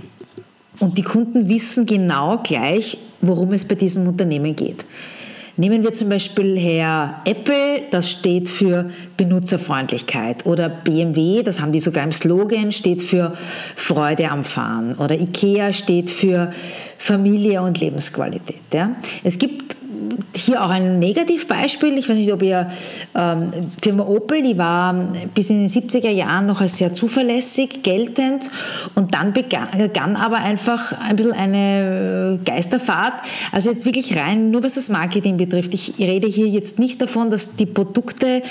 Und 0.79 0.97
die 0.97 1.03
Kunden 1.03 1.47
wissen 1.47 1.85
genau 1.85 2.39
gleich, 2.39 2.97
worum 3.21 3.53
es 3.53 3.65
bei 3.65 3.75
diesem 3.75 4.07
Unternehmen 4.07 4.55
geht. 4.55 4.85
Nehmen 5.57 5.83
wir 5.83 5.93
zum 5.93 6.09
Beispiel 6.09 6.57
her 6.57 7.21
Apple, 7.25 7.83
das 7.91 8.09
steht 8.09 8.47
für 8.49 8.89
Benutzerfreundlichkeit. 9.17 10.45
Oder 10.45 10.69
BMW, 10.69 11.43
das 11.43 11.59
haben 11.59 11.71
die 11.71 11.79
sogar 11.79 12.03
im 12.03 12.13
Slogan, 12.13 12.71
steht 12.71 13.01
für 13.01 13.33
Freude 13.75 14.31
am 14.31 14.43
Fahren. 14.43 14.95
Oder 14.95 15.19
IKEA 15.19 15.73
steht 15.73 16.09
für 16.09 16.51
Familie 16.97 17.61
und 17.61 17.79
Lebensqualität. 17.79 18.61
Ja? 18.73 18.95
Es 19.23 19.37
gibt 19.37 19.75
hier 20.35 20.63
auch 20.63 20.69
ein 20.69 20.99
Negativbeispiel. 20.99 21.97
Ich 21.97 22.09
weiß 22.09 22.17
nicht, 22.17 22.31
ob 22.33 22.41
ihr 22.43 22.71
ähm, 23.15 23.51
Firma 23.81 24.05
Opel, 24.05 24.41
die 24.41 24.57
war 24.57 24.93
bis 25.33 25.49
in 25.49 25.59
den 25.59 25.67
70er 25.67 26.09
Jahren 26.09 26.45
noch 26.45 26.61
als 26.61 26.77
sehr 26.77 26.93
zuverlässig 26.93 27.83
geltend 27.83 28.49
und 28.95 29.13
dann 29.13 29.33
begann, 29.33 29.67
begann 29.77 30.15
aber 30.15 30.37
einfach 30.37 30.93
ein 30.99 31.15
bisschen 31.15 31.33
eine 31.33 32.39
äh, 32.41 32.45
Geisterfahrt. 32.45 33.13
Also 33.51 33.69
jetzt 33.69 33.85
wirklich 33.85 34.17
rein, 34.17 34.51
nur 34.51 34.63
was 34.63 34.75
das 34.75 34.89
Marketing 34.89 35.37
betrifft. 35.37 35.73
Ich 35.73 35.93
rede 35.99 36.27
hier 36.27 36.47
jetzt 36.47 36.79
nicht 36.79 37.01
davon, 37.01 37.29
dass 37.29 37.55
die 37.55 37.65
Produkte 37.65 38.41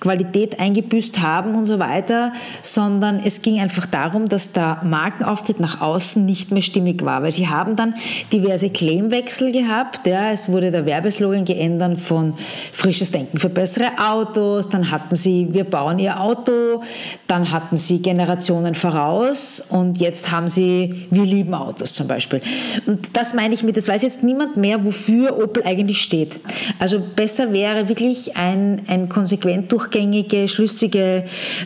Qualität 0.00 0.58
eingebüßt 0.60 1.20
haben 1.20 1.54
und 1.54 1.66
so 1.66 1.78
weiter, 1.78 2.32
sondern 2.62 3.20
es 3.24 3.42
ging 3.42 3.60
einfach 3.60 3.86
darum, 3.86 4.28
dass 4.28 4.52
der 4.52 4.80
Markenauftritt 4.84 5.60
nach 5.60 5.80
außen 5.80 6.24
nicht 6.24 6.50
mehr 6.50 6.62
stimmig 6.62 7.04
war, 7.04 7.22
weil 7.22 7.32
sie 7.32 7.48
haben 7.48 7.76
dann 7.76 7.94
diverse 8.32 8.70
Claimwechsel 8.70 9.52
gehabt. 9.52 10.06
Ja, 10.06 10.30
es 10.30 10.48
wurde 10.48 10.70
der 10.70 10.86
Werbeslogan 11.00 11.46
geändert 11.46 11.98
von 11.98 12.34
frisches 12.72 13.10
Denken 13.10 13.38
für 13.38 13.48
bessere 13.48 13.92
Autos, 13.98 14.68
dann 14.68 14.90
hatten 14.90 15.16
sie 15.16 15.48
wir 15.50 15.64
bauen 15.64 15.98
ihr 15.98 16.20
Auto, 16.20 16.82
dann 17.26 17.50
hatten 17.50 17.78
sie 17.78 18.02
Generationen 18.02 18.74
voraus 18.74 19.60
und 19.70 19.98
jetzt 19.98 20.30
haben 20.30 20.48
sie 20.48 21.06
wir 21.10 21.24
lieben 21.24 21.54
Autos 21.54 21.94
zum 21.94 22.06
Beispiel. 22.06 22.42
Und 22.86 23.16
das 23.16 23.32
meine 23.32 23.54
ich 23.54 23.62
mit, 23.62 23.78
das 23.78 23.88
weiß 23.88 24.02
jetzt 24.02 24.22
niemand 24.22 24.58
mehr, 24.58 24.84
wofür 24.84 25.42
Opel 25.42 25.62
eigentlich 25.64 26.02
steht. 26.02 26.38
Also 26.78 27.00
besser 27.00 27.52
wäre 27.54 27.88
wirklich 27.88 28.36
ein, 28.36 28.82
ein 28.86 29.08
konsequent 29.08 29.72
durchgängige, 29.72 30.48
schlüssige 30.48 31.24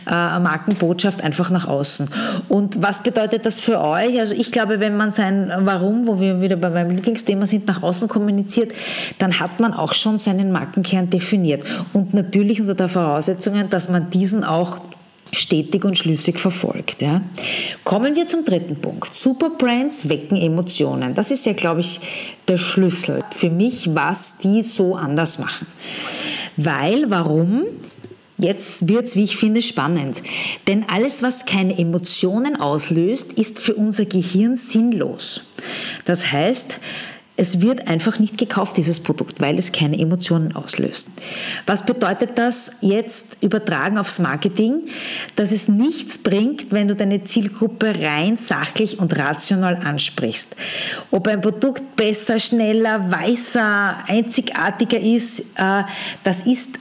äh, 0.09 0.39
Markenbotschaft 0.39 1.21
einfach 1.21 1.49
nach 1.49 1.67
außen. 1.67 2.07
Und 2.47 2.81
was 2.81 3.03
bedeutet 3.03 3.45
das 3.45 3.59
für 3.59 3.81
euch? 3.81 4.17
Also 4.17 4.33
ich 4.33 4.53
glaube, 4.53 4.79
wenn 4.79 4.95
man 4.95 5.11
sein 5.11 5.51
Warum, 5.59 6.07
wo 6.07 6.21
wir 6.21 6.39
wieder 6.39 6.55
bei 6.55 6.69
meinem 6.69 6.91
Lieblingsthema 6.91 7.47
sind, 7.47 7.67
nach 7.67 7.83
außen 7.83 8.07
kommuniziert, 8.07 8.71
dann 9.19 9.24
hat 9.39 9.59
man 9.59 9.73
auch 9.73 9.93
schon 9.93 10.17
seinen 10.17 10.51
Markenkern 10.51 11.09
definiert. 11.09 11.63
Und 11.93 12.13
natürlich 12.13 12.61
unter 12.61 12.75
der 12.75 12.89
Voraussetzung, 12.89 13.69
dass 13.69 13.89
man 13.89 14.09
diesen 14.09 14.43
auch 14.43 14.77
stetig 15.31 15.83
und 15.83 15.97
schlüssig 15.97 16.39
verfolgt. 16.39 17.01
Ja. 17.01 17.21
Kommen 17.83 18.15
wir 18.15 18.27
zum 18.27 18.45
dritten 18.45 18.75
Punkt. 18.77 19.13
Superbrands 19.13 20.09
wecken 20.09 20.37
Emotionen. 20.37 21.15
Das 21.15 21.31
ist 21.31 21.45
ja, 21.45 21.53
glaube 21.53 21.81
ich, 21.81 21.99
der 22.47 22.57
Schlüssel 22.57 23.21
für 23.35 23.49
mich, 23.49 23.89
was 23.93 24.37
die 24.37 24.61
so 24.61 24.95
anders 24.95 25.39
machen. 25.39 25.67
Weil, 26.57 27.09
warum? 27.09 27.63
Jetzt 28.37 28.89
wird 28.89 29.05
es, 29.05 29.15
wie 29.15 29.23
ich 29.23 29.37
finde, 29.37 29.61
spannend. 29.61 30.21
Denn 30.67 30.85
alles, 30.89 31.23
was 31.23 31.45
keine 31.45 31.77
Emotionen 31.77 32.57
auslöst, 32.57 33.33
ist 33.33 33.59
für 33.59 33.75
unser 33.75 34.05
Gehirn 34.05 34.57
sinnlos. 34.57 35.41
Das 36.03 36.31
heißt, 36.31 36.79
es 37.37 37.59
wird 37.59 37.87
einfach 37.87 38.17
nicht 38.19 38.37
gekauft, 38.37 38.77
dieses 38.77 39.01
Produkt, 39.01 39.41
weil 39.41 39.59
es 39.59 39.73
keine 39.73 39.99
Emotionen 39.99 40.55
auslöst. 40.55 41.09
Was 41.65 41.85
bedeutet 41.85 42.37
das 42.37 42.71
jetzt 42.79 43.37
übertragen 43.41 43.97
aufs 43.97 44.19
Marketing? 44.19 44.83
Dass 45.35 45.51
es 45.51 45.67
nichts 45.67 46.17
bringt, 46.17 46.71
wenn 46.71 46.87
du 46.87 46.95
deine 46.95 47.23
Zielgruppe 47.23 47.93
rein 48.01 48.37
sachlich 48.37 48.99
und 48.99 49.17
rational 49.17 49.75
ansprichst. 49.75 50.55
Ob 51.11 51.27
ein 51.27 51.41
Produkt 51.41 51.97
besser, 51.97 52.39
schneller, 52.39 53.11
weißer, 53.11 53.97
einzigartiger 54.07 54.99
ist, 54.99 55.41
äh, 55.57 55.83
das 56.23 56.43
ist 56.43 56.79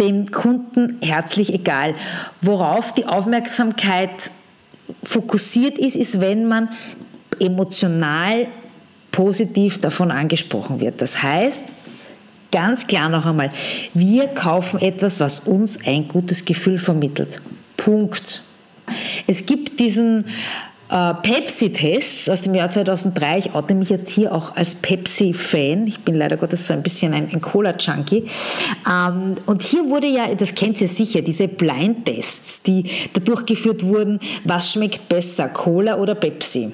dem 0.00 0.32
Kunden 0.32 0.98
herzlich 1.02 1.54
egal. 1.54 1.94
Worauf 2.40 2.92
die 2.94 3.06
Aufmerksamkeit 3.06 4.10
fokussiert 5.04 5.78
ist, 5.78 5.94
ist, 5.94 6.20
wenn 6.20 6.46
man 6.46 6.68
emotional 7.38 8.48
positiv 9.14 9.80
davon 9.80 10.10
angesprochen 10.10 10.80
wird. 10.80 11.00
Das 11.00 11.22
heißt, 11.22 11.62
ganz 12.50 12.88
klar 12.88 13.08
noch 13.08 13.24
einmal, 13.24 13.52
wir 13.94 14.26
kaufen 14.26 14.80
etwas, 14.80 15.20
was 15.20 15.38
uns 15.38 15.86
ein 15.86 16.08
gutes 16.08 16.44
Gefühl 16.44 16.78
vermittelt. 16.78 17.40
Punkt. 17.76 18.42
Es 19.28 19.46
gibt 19.46 19.78
diesen 19.78 20.26
äh, 20.90 21.14
Pepsi-Tests 21.14 22.28
aus 22.28 22.42
dem 22.42 22.56
Jahr 22.56 22.70
2003. 22.70 23.38
Ich 23.38 23.54
oute 23.54 23.76
mich 23.76 23.90
jetzt 23.90 24.10
hier 24.10 24.34
auch 24.34 24.56
als 24.56 24.74
Pepsi-Fan. 24.74 25.86
Ich 25.86 26.00
bin 26.00 26.16
leider 26.16 26.36
Gottes 26.36 26.66
so 26.66 26.74
ein 26.74 26.82
bisschen 26.82 27.14
ein, 27.14 27.30
ein 27.32 27.40
Cola-Junkie. 27.40 28.24
Ähm, 28.90 29.36
und 29.46 29.62
hier 29.62 29.88
wurde 29.88 30.08
ja, 30.08 30.34
das 30.34 30.56
kennt 30.56 30.80
ihr 30.80 30.88
sicher, 30.88 31.22
diese 31.22 31.46
Blind-Tests, 31.46 32.64
die 32.64 32.90
da 33.12 33.20
durchgeführt 33.20 33.84
wurden, 33.84 34.18
was 34.42 34.72
schmeckt 34.72 35.08
besser, 35.08 35.48
Cola 35.50 35.98
oder 35.98 36.16
Pepsi. 36.16 36.72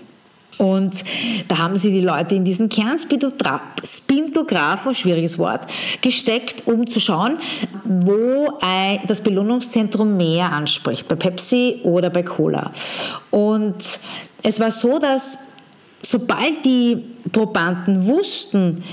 Und 0.60 1.02
da 1.48 1.56
haben 1.56 1.78
sie 1.78 1.90
die 1.90 2.02
Leute 2.02 2.34
in 2.34 2.44
diesen 2.44 2.68
Kernspintographen, 2.68 4.94
schwieriges 4.94 5.38
Wort, 5.38 5.62
gesteckt, 6.02 6.66
um 6.66 6.86
zu 6.86 7.00
schauen, 7.00 7.38
wo 7.84 8.58
das 9.08 9.22
Belohnungszentrum 9.22 10.18
mehr 10.18 10.52
anspricht, 10.52 11.08
bei 11.08 11.16
Pepsi 11.16 11.80
oder 11.82 12.10
bei 12.10 12.22
Cola. 12.22 12.72
Und 13.30 13.76
es 14.42 14.60
war 14.60 14.70
so, 14.70 14.98
dass 14.98 15.38
sobald 16.02 16.66
die 16.66 17.06
Probanden 17.32 18.06
wussten, 18.06 18.84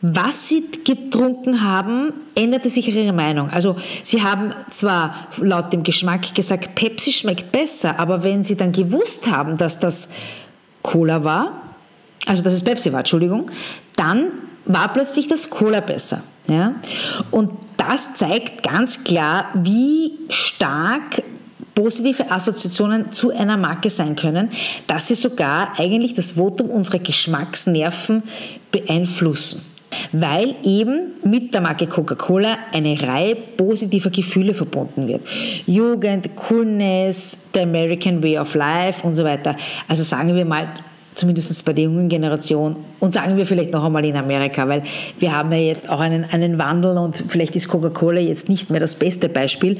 was 0.00 0.48
sie 0.48 0.64
getrunken 0.82 1.62
haben, 1.62 2.14
änderte 2.34 2.70
sich 2.70 2.88
ihre 2.88 3.12
Meinung. 3.12 3.50
Also 3.50 3.76
sie 4.02 4.22
haben 4.22 4.54
zwar 4.70 5.28
laut 5.36 5.74
dem 5.74 5.82
Geschmack 5.82 6.34
gesagt, 6.34 6.74
Pepsi 6.74 7.12
schmeckt 7.12 7.52
besser, 7.52 8.00
aber 8.00 8.24
wenn 8.24 8.42
sie 8.42 8.56
dann 8.56 8.72
gewusst 8.72 9.30
haben, 9.30 9.58
dass 9.58 9.78
das 9.78 10.08
Cola 10.82 11.24
war, 11.24 11.62
also 12.26 12.42
dass 12.42 12.54
es 12.54 12.62
Pepsi 12.62 12.92
war, 12.92 13.00
Entschuldigung, 13.00 13.50
dann 13.96 14.26
war 14.64 14.92
plötzlich 14.92 15.28
das 15.28 15.50
Cola 15.50 15.80
besser. 15.80 16.22
Ja? 16.48 16.74
Und 17.30 17.50
das 17.76 18.14
zeigt 18.14 18.62
ganz 18.62 19.04
klar, 19.04 19.46
wie 19.54 20.12
stark 20.28 21.22
positive 21.74 22.30
Assoziationen 22.30 23.12
zu 23.12 23.30
einer 23.30 23.56
Marke 23.56 23.90
sein 23.90 24.14
können, 24.14 24.50
dass 24.86 25.08
sie 25.08 25.14
sogar 25.14 25.78
eigentlich 25.78 26.14
das 26.14 26.32
Votum 26.32 26.68
unserer 26.70 26.98
Geschmacksnerven 26.98 28.22
beeinflussen. 28.70 29.71
Weil 30.12 30.54
eben 30.62 31.12
mit 31.24 31.54
der 31.54 31.60
Marke 31.60 31.86
Coca-Cola 31.86 32.56
eine 32.72 33.00
Reihe 33.02 33.36
positiver 33.36 34.10
Gefühle 34.10 34.54
verbunden 34.54 35.08
wird. 35.08 35.22
Jugend, 35.66 36.34
Coolness, 36.36 37.48
the 37.54 37.60
American 37.60 38.22
Way 38.22 38.38
of 38.38 38.54
Life 38.54 39.06
und 39.06 39.14
so 39.14 39.24
weiter. 39.24 39.56
Also 39.88 40.02
sagen 40.02 40.34
wir 40.34 40.44
mal, 40.44 40.68
zumindest 41.14 41.64
bei 41.64 41.72
der 41.72 41.84
jungen 41.84 42.08
Generation 42.08 42.76
und 43.00 43.12
sagen 43.12 43.36
wir 43.36 43.46
vielleicht 43.46 43.72
noch 43.72 43.84
einmal 43.84 44.04
in 44.04 44.16
Amerika, 44.16 44.66
weil 44.68 44.82
wir 45.18 45.36
haben 45.36 45.52
ja 45.52 45.58
jetzt 45.58 45.88
auch 45.88 46.00
einen, 46.00 46.24
einen 46.24 46.58
Wandel 46.58 46.96
und 46.96 47.22
vielleicht 47.28 47.54
ist 47.56 47.68
Coca-Cola 47.68 48.20
jetzt 48.20 48.48
nicht 48.48 48.70
mehr 48.70 48.80
das 48.80 48.96
beste 48.96 49.28
Beispiel. 49.28 49.78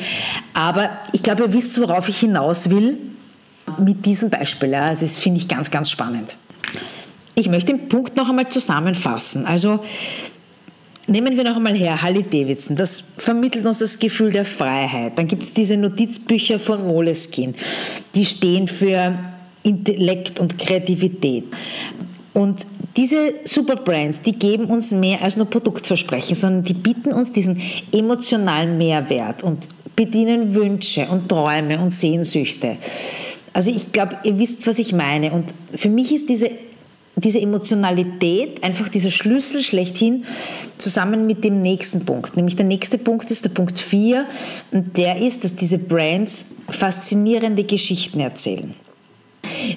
Aber 0.55 0.91
ich 1.13 1.23
glaube, 1.23 1.45
ihr 1.45 1.53
wisst, 1.55 1.81
worauf 1.81 2.09
ich 2.09 2.19
hinaus 2.19 2.71
will 2.71 2.99
mit 3.79 4.05
diesem 4.07 4.31
Beispiel. 4.31 4.75
Also 4.75 5.07
das 5.07 5.17
finde 5.17 5.41
ich 5.41 5.49
ganz, 5.49 5.71
ganz 5.71 5.91
spannend. 5.91 6.35
Ich 7.35 7.49
möchte 7.49 7.73
den 7.73 7.89
Punkt 7.89 8.17
noch 8.17 8.29
einmal 8.29 8.49
zusammenfassen. 8.49 9.47
Also 9.47 9.81
Nehmen 11.09 11.37
wir 11.37 11.43
noch 11.43 11.57
einmal 11.57 11.75
her, 11.75 12.01
Harley 12.01 12.23
Davidson, 12.23 12.77
das 12.77 13.03
vermittelt 13.19 13.67
uns 13.67 13.81
das 13.81 13.99
Gefühl 13.99 14.31
der 14.31 14.45
Freiheit. 14.45 15.19
Dann 15.19 15.27
gibt 15.27 15.43
es 15.43 15.53
diese 15.53 15.77
Notizbücher 15.77 16.61
von 16.61 16.87
Moleskine, 16.87 17.55
die 18.15 18.25
stehen 18.25 18.69
für 18.69 19.19
Intellekt 19.65 20.39
und 20.39 20.59
Kreativität. 20.59 21.45
Und 22.35 22.65
diese 22.97 23.35
Superbrands, 23.45 24.23
die 24.23 24.33
geben 24.33 24.67
uns 24.67 24.93
mehr 24.93 25.23
als 25.23 25.37
nur 25.37 25.47
Produktversprechen, 25.47 26.37
sondern 26.37 26.65
die 26.65 26.75
bieten 26.75 27.13
uns 27.13 27.33
diesen 27.33 27.61
emotionalen 27.91 28.79
Mehrwert 28.79 29.43
und 29.43 29.69
bedienen 29.97 30.55
Wünsche 30.55 31.07
und 31.07 31.29
Träume 31.29 31.81
und 31.81 31.91
Sehnsüchte. 31.91 32.77
Also 33.53 33.71
ich 33.71 33.93
glaube, 33.93 34.19
ihr 34.25 34.39
wisst, 34.39 34.67
was 34.67 34.79
ich 34.79 34.93
meine. 34.93 35.33
Und 35.33 35.53
für 35.75 35.89
mich 35.89 36.15
ist 36.15 36.29
diese, 36.29 36.51
diese 37.17 37.41
Emotionalität 37.41 38.65
einfach 38.65 38.89
dieser 38.89 39.11
Schlüssel 39.11 39.63
schlechthin 39.63 40.25
zusammen 40.79 41.27
mit 41.27 41.45
dem 41.45 41.61
nächsten 41.61 42.05
Punkt. 42.05 42.37
Nämlich 42.37 42.57
der 42.57 42.65
nächste 42.65 42.99
Punkt 42.99 43.31
ist 43.31 43.45
der 43.45 43.51
Punkt 43.51 43.79
4 43.79 44.27
und 44.71 44.97
der 44.97 45.21
ist, 45.21 45.45
dass 45.45 45.55
diese 45.55 45.79
Brands 45.79 46.57
faszinierende 46.71 47.65
Geschichten 47.65 48.21
erzählen. 48.21 48.75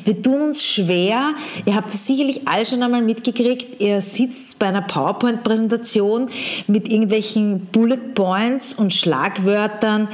Wir 0.04 0.22
tun 0.22 0.42
uns 0.42 0.63
schwer, 0.63 1.32
ihr 1.65 1.75
habt 1.75 1.94
es 1.94 2.06
sicherlich 2.06 2.48
alle 2.48 2.65
schon 2.65 2.84
einmal 2.84 3.01
mitgekriegt, 3.01 3.82
ihr 3.82 4.01
sitzt 4.01 4.60
bei 4.60 4.68
einer 4.68 4.84
PowerPoint-Präsentation 4.84 6.30
mit 6.68 6.88
irgendwelchen 6.88 7.65
Bullet 7.72 8.13
Points 8.13 8.74
und 8.74 8.94
Schlagwörtern 8.94 10.08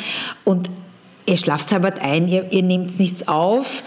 und 0.46 0.70
ihr 1.26 1.38
schlaft 1.38 1.72
halbert 1.72 2.00
ein, 2.02 2.28
ihr, 2.28 2.52
ihr 2.52 2.64
nehmt 2.64 2.98
nichts 2.98 3.28
auf, 3.28 3.84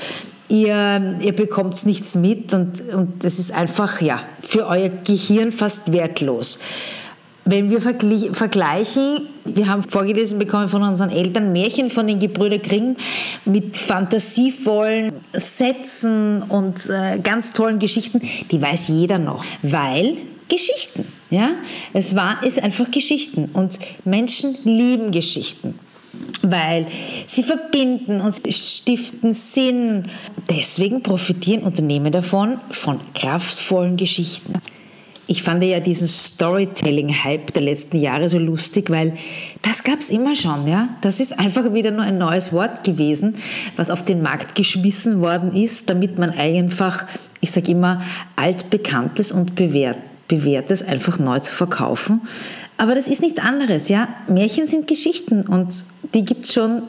ihr, 0.49 1.17
ihr 1.21 1.33
bekommt 1.33 1.85
nichts 1.87 2.15
mit 2.15 2.53
und, 2.53 2.81
und 2.93 3.25
das 3.25 3.39
ist 3.39 3.53
einfach 3.53 4.01
ja, 4.01 4.23
für 4.41 4.67
euer 4.67 4.89
Gehirn 4.89 5.53
fast 5.53 5.93
wertlos. 5.93 6.59
Wenn 7.47 7.69
wir 7.69 7.83
vergleichen, 7.83 9.29
wir 9.45 9.69
haben 9.69 9.83
vorgelesen 9.83 10.39
bekommen 10.39 10.71
von 10.71 10.83
unseren 10.83 11.11
Eltern 11.11 11.53
Märchen 11.53 11.91
von 11.91 12.07
den 12.07 12.19
Gebrüder 12.19 12.59
Grimm 12.59 12.97
mit 13.45 13.77
fantasievollen 13.77 15.13
Sätzen 15.35 16.43
und 16.43 16.89
äh, 16.89 17.19
ganz 17.19 17.53
tollen 17.53 17.79
Geschichten, 17.79 18.23
die 18.51 18.63
weiß 18.63 18.89
jeder 18.89 19.19
noch, 19.19 19.45
weil 19.63 20.17
Geschichten. 20.49 21.07
Ja? 21.29 21.51
Es 21.93 22.17
war, 22.17 22.43
ist 22.43 22.63
einfach 22.63 22.91
Geschichten. 22.91 23.51
Und 23.53 23.79
Menschen 24.07 24.57
lieben 24.65 25.11
Geschichten 25.11 25.79
weil 26.43 26.87
sie 27.27 27.43
verbinden 27.43 28.21
und 28.21 28.35
stiften 28.53 29.33
Sinn. 29.33 30.11
Deswegen 30.51 31.03
profitieren 31.03 31.63
Unternehmen 31.63 32.13
davon 32.13 32.59
von 32.71 33.01
kraftvollen 33.15 33.97
Geschichten. 33.97 34.55
Ich 35.27 35.43
fand 35.43 35.65
ja 35.65 35.81
diesen 35.81 36.07
Storytelling-Hype 36.07 37.55
der 37.55 37.63
letzten 37.63 37.97
Jahre 37.97 38.29
so 38.29 38.39
lustig, 38.39 38.91
weil 38.91 39.15
das 39.63 39.83
gab 39.83 40.01
es 40.01 40.11
immer 40.11 40.37
schon. 40.37 40.67
Ja? 40.67 40.91
Das 41.01 41.19
ist 41.19 41.39
einfach 41.39 41.73
wieder 41.73 41.91
nur 41.91 42.03
ein 42.03 42.19
neues 42.19 42.53
Wort 42.53 42.85
gewesen, 42.85 43.37
was 43.77 43.89
auf 43.89 44.05
den 44.05 44.21
Markt 44.21 44.55
geschmissen 44.55 45.23
worden 45.23 45.55
ist, 45.55 45.89
damit 45.89 46.19
man 46.19 46.29
einfach, 46.29 47.07
ich 47.41 47.53
sage 47.53 47.71
immer, 47.71 48.03
altbekanntes 48.37 49.33
und 49.33 49.55
bewährt, 49.55 49.97
bewährtes 50.29 50.83
einfach 50.83 51.19
neu 51.19 51.39
zu 51.39 51.55
verkaufen. 51.55 52.21
Aber 52.77 52.95
das 52.95 53.09
ist 53.09 53.23
nichts 53.23 53.39
anderes. 53.39 53.89
Ja? 53.89 54.09
Märchen 54.29 54.67
sind 54.67 54.89
Geschichten 54.89 55.47
und 55.47 55.85
die 56.15 56.25
gibt 56.25 56.45
es 56.45 56.55
schon 56.55 56.83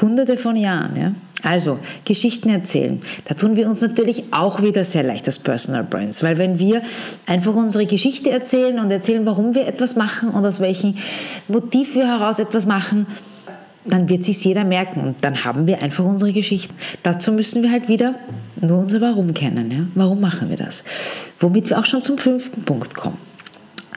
hunderte 0.00 0.38
von 0.38 0.56
Jahren. 0.56 0.96
Ja? 0.96 1.14
Also, 1.42 1.78
Geschichten 2.04 2.50
erzählen. 2.50 3.00
Da 3.24 3.34
tun 3.34 3.56
wir 3.56 3.66
uns 3.66 3.80
natürlich 3.80 4.24
auch 4.30 4.62
wieder 4.62 4.84
sehr 4.84 5.02
leicht 5.02 5.26
als 5.26 5.38
Personal 5.38 5.84
Brands, 5.84 6.22
weil 6.22 6.38
wenn 6.38 6.58
wir 6.58 6.82
einfach 7.26 7.54
unsere 7.54 7.86
Geschichte 7.86 8.30
erzählen 8.30 8.78
und 8.78 8.90
erzählen, 8.90 9.24
warum 9.24 9.54
wir 9.54 9.66
etwas 9.66 9.96
machen 9.96 10.30
und 10.30 10.44
aus 10.44 10.60
welchem 10.60 10.96
Motiv 11.48 11.94
wir 11.94 12.06
heraus 12.06 12.38
etwas 12.38 12.66
machen, 12.66 13.06
dann 13.86 14.10
wird 14.10 14.24
sich 14.24 14.44
jeder 14.44 14.64
merken 14.64 15.00
und 15.00 15.16
dann 15.22 15.44
haben 15.44 15.66
wir 15.66 15.82
einfach 15.82 16.04
unsere 16.04 16.32
Geschichte. 16.32 16.74
Dazu 17.02 17.32
müssen 17.32 17.62
wir 17.62 17.70
halt 17.70 17.88
wieder 17.88 18.14
nur 18.60 18.78
unser 18.78 19.00
Warum 19.00 19.32
kennen. 19.32 19.70
Ja? 19.70 19.86
Warum 19.94 20.20
machen 20.20 20.50
wir 20.50 20.56
das? 20.56 20.84
Womit 21.38 21.70
wir 21.70 21.78
auch 21.78 21.86
schon 21.86 22.02
zum 22.02 22.18
fünften 22.18 22.62
Punkt 22.64 22.94
kommen. 22.94 23.16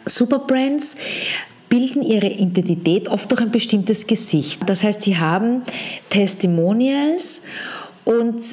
Superbrands 0.06 0.96
bilden 1.74 2.04
ihre 2.04 2.28
Identität 2.28 3.08
oft 3.08 3.32
durch 3.32 3.42
ein 3.42 3.50
bestimmtes 3.50 4.06
Gesicht. 4.06 4.62
Das 4.68 4.84
heißt, 4.84 5.02
sie 5.02 5.18
haben 5.18 5.64
Testimonials 6.12 7.46
und 8.06 8.44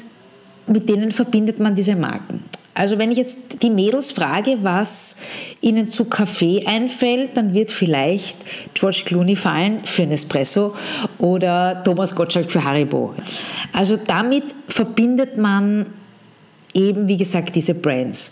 mit 0.65 0.89
denen 0.89 1.11
verbindet 1.11 1.59
man 1.59 1.75
diese 1.75 1.95
Marken. 1.95 2.43
Also 2.73 2.97
wenn 2.97 3.11
ich 3.11 3.19
jetzt 3.19 3.61
die 3.61 3.69
Mädels 3.69 4.09
frage, 4.09 4.57
was 4.63 5.17
ihnen 5.59 5.87
zu 5.87 6.05
Kaffee 6.05 6.65
einfällt, 6.65 7.37
dann 7.37 7.53
wird 7.53 7.69
vielleicht 7.69 8.43
George 8.73 9.03
Clooney 9.05 9.35
fallen 9.35 9.85
für 9.85 10.01
ein 10.01 10.11
Espresso 10.11 10.73
oder 11.19 11.83
Thomas 11.83 12.15
Gottschalk 12.15 12.49
für 12.49 12.63
Haribo. 12.63 13.13
Also 13.71 13.97
damit 13.97 14.45
verbindet 14.67 15.37
man 15.37 15.85
eben, 16.73 17.07
wie 17.07 17.17
gesagt, 17.17 17.55
diese 17.55 17.75
Brands. 17.75 18.31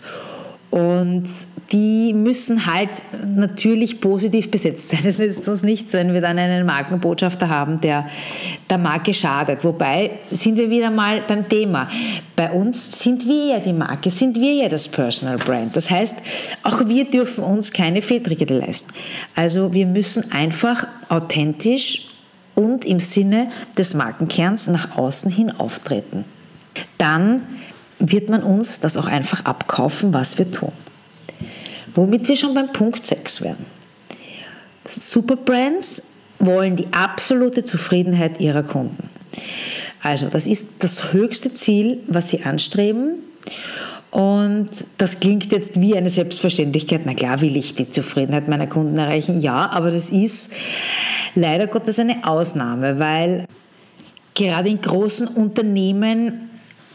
Und 0.70 1.28
die 1.72 2.12
müssen 2.14 2.66
halt 2.66 2.90
natürlich 3.26 4.00
positiv 4.00 4.52
besetzt 4.52 4.90
sein. 4.90 5.00
Es 5.04 5.18
nützt 5.18 5.48
uns 5.48 5.64
nichts, 5.64 5.92
wenn 5.94 6.12
wir 6.12 6.20
dann 6.20 6.38
einen 6.38 6.64
Markenbotschafter 6.64 7.48
haben, 7.48 7.80
der 7.80 8.08
der 8.68 8.78
Marke 8.78 9.12
schadet. 9.12 9.64
Wobei 9.64 10.12
sind 10.30 10.56
wir 10.56 10.70
wieder 10.70 10.90
mal 10.90 11.22
beim 11.26 11.48
Thema. 11.48 11.88
Bei 12.36 12.52
uns 12.52 13.02
sind 13.02 13.26
wir 13.26 13.46
ja 13.46 13.58
die 13.58 13.72
Marke, 13.72 14.10
sind 14.10 14.40
wir 14.40 14.52
ja 14.52 14.68
das 14.68 14.86
Personal 14.86 15.38
Brand. 15.38 15.76
Das 15.76 15.90
heißt, 15.90 16.18
auch 16.62 16.86
wir 16.86 17.04
dürfen 17.04 17.42
uns 17.42 17.72
keine 17.72 18.00
Fehltritte 18.00 18.56
leisten. 18.56 18.92
Also 19.34 19.72
wir 19.72 19.86
müssen 19.86 20.30
einfach 20.30 20.86
authentisch 21.08 22.06
und 22.54 22.84
im 22.84 23.00
Sinne 23.00 23.50
des 23.76 23.94
Markenkerns 23.94 24.68
nach 24.68 24.96
außen 24.96 25.32
hin 25.32 25.50
auftreten. 25.50 26.24
Dann 26.98 27.42
wird 28.00 28.28
man 28.28 28.42
uns 28.42 28.80
das 28.80 28.96
auch 28.96 29.06
einfach 29.06 29.44
abkaufen, 29.44 30.12
was 30.12 30.38
wir 30.38 30.50
tun. 30.50 30.72
Womit 31.94 32.28
wir 32.28 32.36
schon 32.36 32.54
beim 32.54 32.72
Punkt 32.72 33.06
6 33.06 33.42
werden. 33.42 33.66
Superbrands 34.86 36.02
wollen 36.38 36.76
die 36.76 36.86
absolute 36.92 37.62
Zufriedenheit 37.64 38.40
ihrer 38.40 38.62
Kunden. 38.62 39.08
Also 40.02 40.28
das 40.28 40.46
ist 40.46 40.68
das 40.78 41.12
höchste 41.12 41.52
Ziel, 41.54 41.98
was 42.06 42.30
sie 42.30 42.42
anstreben. 42.42 43.16
Und 44.10 44.70
das 44.98 45.20
klingt 45.20 45.52
jetzt 45.52 45.80
wie 45.80 45.96
eine 45.96 46.10
Selbstverständlichkeit. 46.10 47.02
Na 47.04 47.14
klar 47.14 47.40
will 47.40 47.56
ich 47.56 47.74
die 47.74 47.88
Zufriedenheit 47.88 48.48
meiner 48.48 48.66
Kunden 48.66 48.98
erreichen. 48.98 49.40
Ja, 49.40 49.70
aber 49.70 49.90
das 49.90 50.10
ist 50.10 50.52
leider 51.34 51.66
Gottes 51.66 51.98
eine 51.98 52.26
Ausnahme, 52.26 52.98
weil 52.98 53.46
gerade 54.34 54.68
in 54.68 54.80
großen 54.80 55.28
Unternehmen 55.28 56.49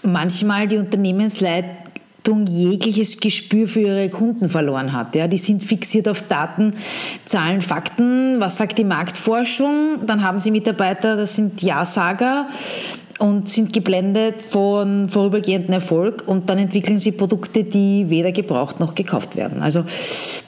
manchmal 0.05 0.67
die 0.67 0.77
Unternehmensleitung 0.77 2.47
jegliches 2.47 3.19
Gespür 3.19 3.67
für 3.67 3.81
ihre 3.81 4.09
Kunden 4.09 4.49
verloren 4.49 4.93
hat. 4.93 5.15
Ja, 5.15 5.27
die 5.27 5.37
sind 5.37 5.63
fixiert 5.63 6.07
auf 6.07 6.23
Daten, 6.23 6.73
Zahlen, 7.25 7.61
Fakten. 7.61 8.39
Was 8.39 8.57
sagt 8.57 8.77
die 8.77 8.83
Marktforschung? 8.83 10.05
Dann 10.05 10.23
haben 10.23 10.39
sie 10.39 10.51
Mitarbeiter, 10.51 11.15
das 11.15 11.35
sind 11.35 11.61
Ja-Sager 11.61 12.47
und 13.19 13.47
sind 13.47 13.71
geblendet 13.71 14.41
von 14.41 15.09
vorübergehendem 15.09 15.73
Erfolg 15.73 16.23
und 16.27 16.49
dann 16.49 16.57
entwickeln 16.57 16.99
sie 16.99 17.11
Produkte, 17.11 17.63
die 17.63 18.09
weder 18.09 18.31
gebraucht 18.31 18.79
noch 18.79 18.95
gekauft 18.95 19.35
werden. 19.35 19.61
Also 19.61 19.85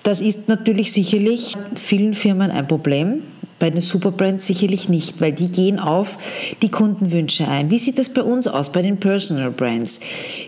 das 0.03 0.21
ist 0.21 0.49
natürlich 0.49 0.91
sicherlich 0.91 1.55
vielen 1.75 2.13
Firmen 2.13 2.51
ein 2.51 2.67
Problem. 2.67 3.21
Bei 3.59 3.69
den 3.69 3.81
Superbrands 3.81 4.45
sicherlich 4.45 4.87
nicht, 4.87 5.19
weil 5.19 5.33
die 5.33 5.49
gehen 5.49 5.79
auf 5.79 6.17
die 6.61 6.69
Kundenwünsche 6.69 7.47
ein. 7.47 7.71
Wie 7.71 7.79
sieht 7.79 7.97
das 7.97 8.09
bei 8.09 8.21
uns 8.21 8.47
aus, 8.47 8.71
bei 8.71 8.81
den 8.81 8.97
Personal 8.97 9.49
Brands? 9.49 9.99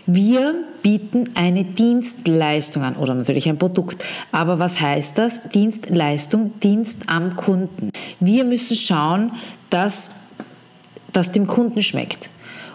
Wir 0.06 0.54
bieten 0.82 1.30
eine 1.34 1.64
Dienstleistung 1.64 2.84
an 2.84 2.96
oder 2.96 3.14
natürlich 3.14 3.48
ein 3.48 3.58
Produkt. 3.58 4.04
Aber 4.32 4.58
was 4.58 4.80
heißt 4.80 5.18
das? 5.18 5.42
Dienstleistung, 5.50 6.52
Dienst 6.60 7.02
am 7.08 7.36
Kunden. 7.36 7.90
Wir 8.20 8.44
müssen 8.44 8.76
schauen, 8.76 9.32
dass 9.70 10.12
das 11.12 11.32
dem 11.32 11.46
Kunden 11.46 11.82
schmeckt 11.82 12.30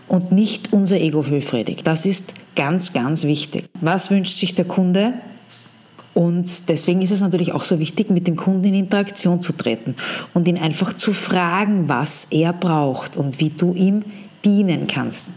und 0.07 0.31
nicht 0.31 0.73
unser 0.73 0.99
Ego 0.99 1.21
befriedigt. 1.21 1.87
Das 1.87 2.05
ist 2.05 2.33
ganz, 2.55 2.93
ganz 2.93 3.23
wichtig. 3.23 3.69
Was 3.81 4.11
wünscht 4.11 4.37
sich 4.37 4.55
der 4.55 4.65
Kunde? 4.65 5.13
Und 6.15 6.69
deswegen 6.69 7.01
ist 7.01 7.11
es 7.11 7.19
natürlich 7.19 7.51
auch 7.51 7.65
so 7.65 7.77
wichtig, 7.77 8.09
mit 8.09 8.25
dem 8.25 8.37
Kunden 8.37 8.63
in 8.63 8.73
Interaktion 8.73 9.41
zu 9.41 9.51
treten 9.51 9.95
und 10.33 10.47
ihn 10.47 10.57
einfach 10.57 10.93
zu 10.93 11.11
fragen, 11.11 11.89
was 11.89 12.27
er 12.31 12.53
braucht 12.53 13.17
und 13.17 13.41
wie 13.41 13.49
du 13.49 13.73
ihm 13.73 14.03
dienen 14.45 14.87
kannst. 14.87 15.27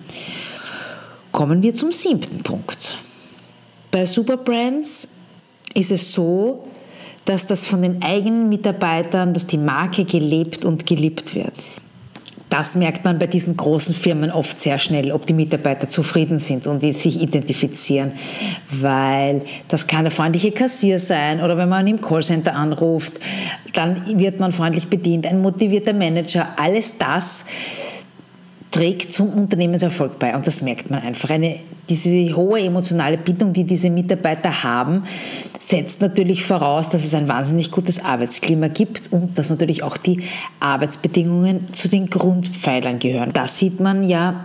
Kommen 1.32 1.62
wir 1.62 1.74
zum 1.74 1.90
siebten 1.90 2.44
Punkt. 2.44 2.96
Bei 3.90 4.06
Superbrands 4.06 5.16
ist 5.74 5.90
es 5.90 6.12
so, 6.12 6.64
dass 7.24 7.48
das 7.48 7.66
von 7.66 7.82
den 7.82 8.00
eigenen 8.02 8.48
Mitarbeitern, 8.48 9.34
dass 9.34 9.48
die 9.48 9.58
Marke 9.58 10.04
gelebt 10.04 10.64
und 10.64 10.86
geliebt 10.86 11.34
wird. 11.34 11.54
Das 12.50 12.74
merkt 12.76 13.04
man 13.04 13.18
bei 13.18 13.26
diesen 13.26 13.56
großen 13.56 13.94
Firmen 13.94 14.30
oft 14.30 14.58
sehr 14.58 14.78
schnell, 14.78 15.12
ob 15.12 15.26
die 15.26 15.34
Mitarbeiter 15.34 15.88
zufrieden 15.88 16.38
sind 16.38 16.66
und 16.66 16.82
die 16.82 16.92
sich 16.92 17.20
identifizieren, 17.20 18.12
weil 18.70 19.42
das 19.68 19.86
kann 19.86 20.04
der 20.04 20.10
freundliche 20.10 20.52
Kassier 20.52 20.98
sein 20.98 21.42
oder 21.42 21.56
wenn 21.56 21.68
man 21.68 21.86
im 21.86 22.00
Callcenter 22.00 22.54
anruft, 22.54 23.20
dann 23.74 24.18
wird 24.18 24.40
man 24.40 24.52
freundlich 24.52 24.86
bedient, 24.86 25.26
ein 25.26 25.42
motivierter 25.42 25.92
Manager, 25.92 26.48
alles 26.56 26.96
das 26.96 27.44
trägt 28.70 29.12
zum 29.12 29.30
Unternehmenserfolg 29.30 30.18
bei 30.18 30.34
und 30.36 30.46
das 30.46 30.62
merkt 30.62 30.90
man 30.90 31.00
einfach. 31.00 31.30
Eine, 31.30 31.60
diese 31.88 32.36
hohe 32.36 32.60
emotionale 32.60 33.16
Bindung, 33.16 33.52
die 33.52 33.64
diese 33.64 33.88
Mitarbeiter 33.90 34.62
haben, 34.62 35.04
setzt 35.58 36.00
natürlich 36.00 36.44
voraus, 36.44 36.90
dass 36.90 37.04
es 37.04 37.14
ein 37.14 37.28
wahnsinnig 37.28 37.70
gutes 37.70 38.04
Arbeitsklima 38.04 38.68
gibt 38.68 39.12
und 39.12 39.38
dass 39.38 39.50
natürlich 39.50 39.82
auch 39.82 39.96
die 39.96 40.22
Arbeitsbedingungen 40.60 41.72
zu 41.72 41.88
den 41.88 42.10
Grundpfeilern 42.10 42.98
gehören. 42.98 43.32
Das 43.32 43.58
sieht 43.58 43.80
man 43.80 44.06
ja 44.06 44.44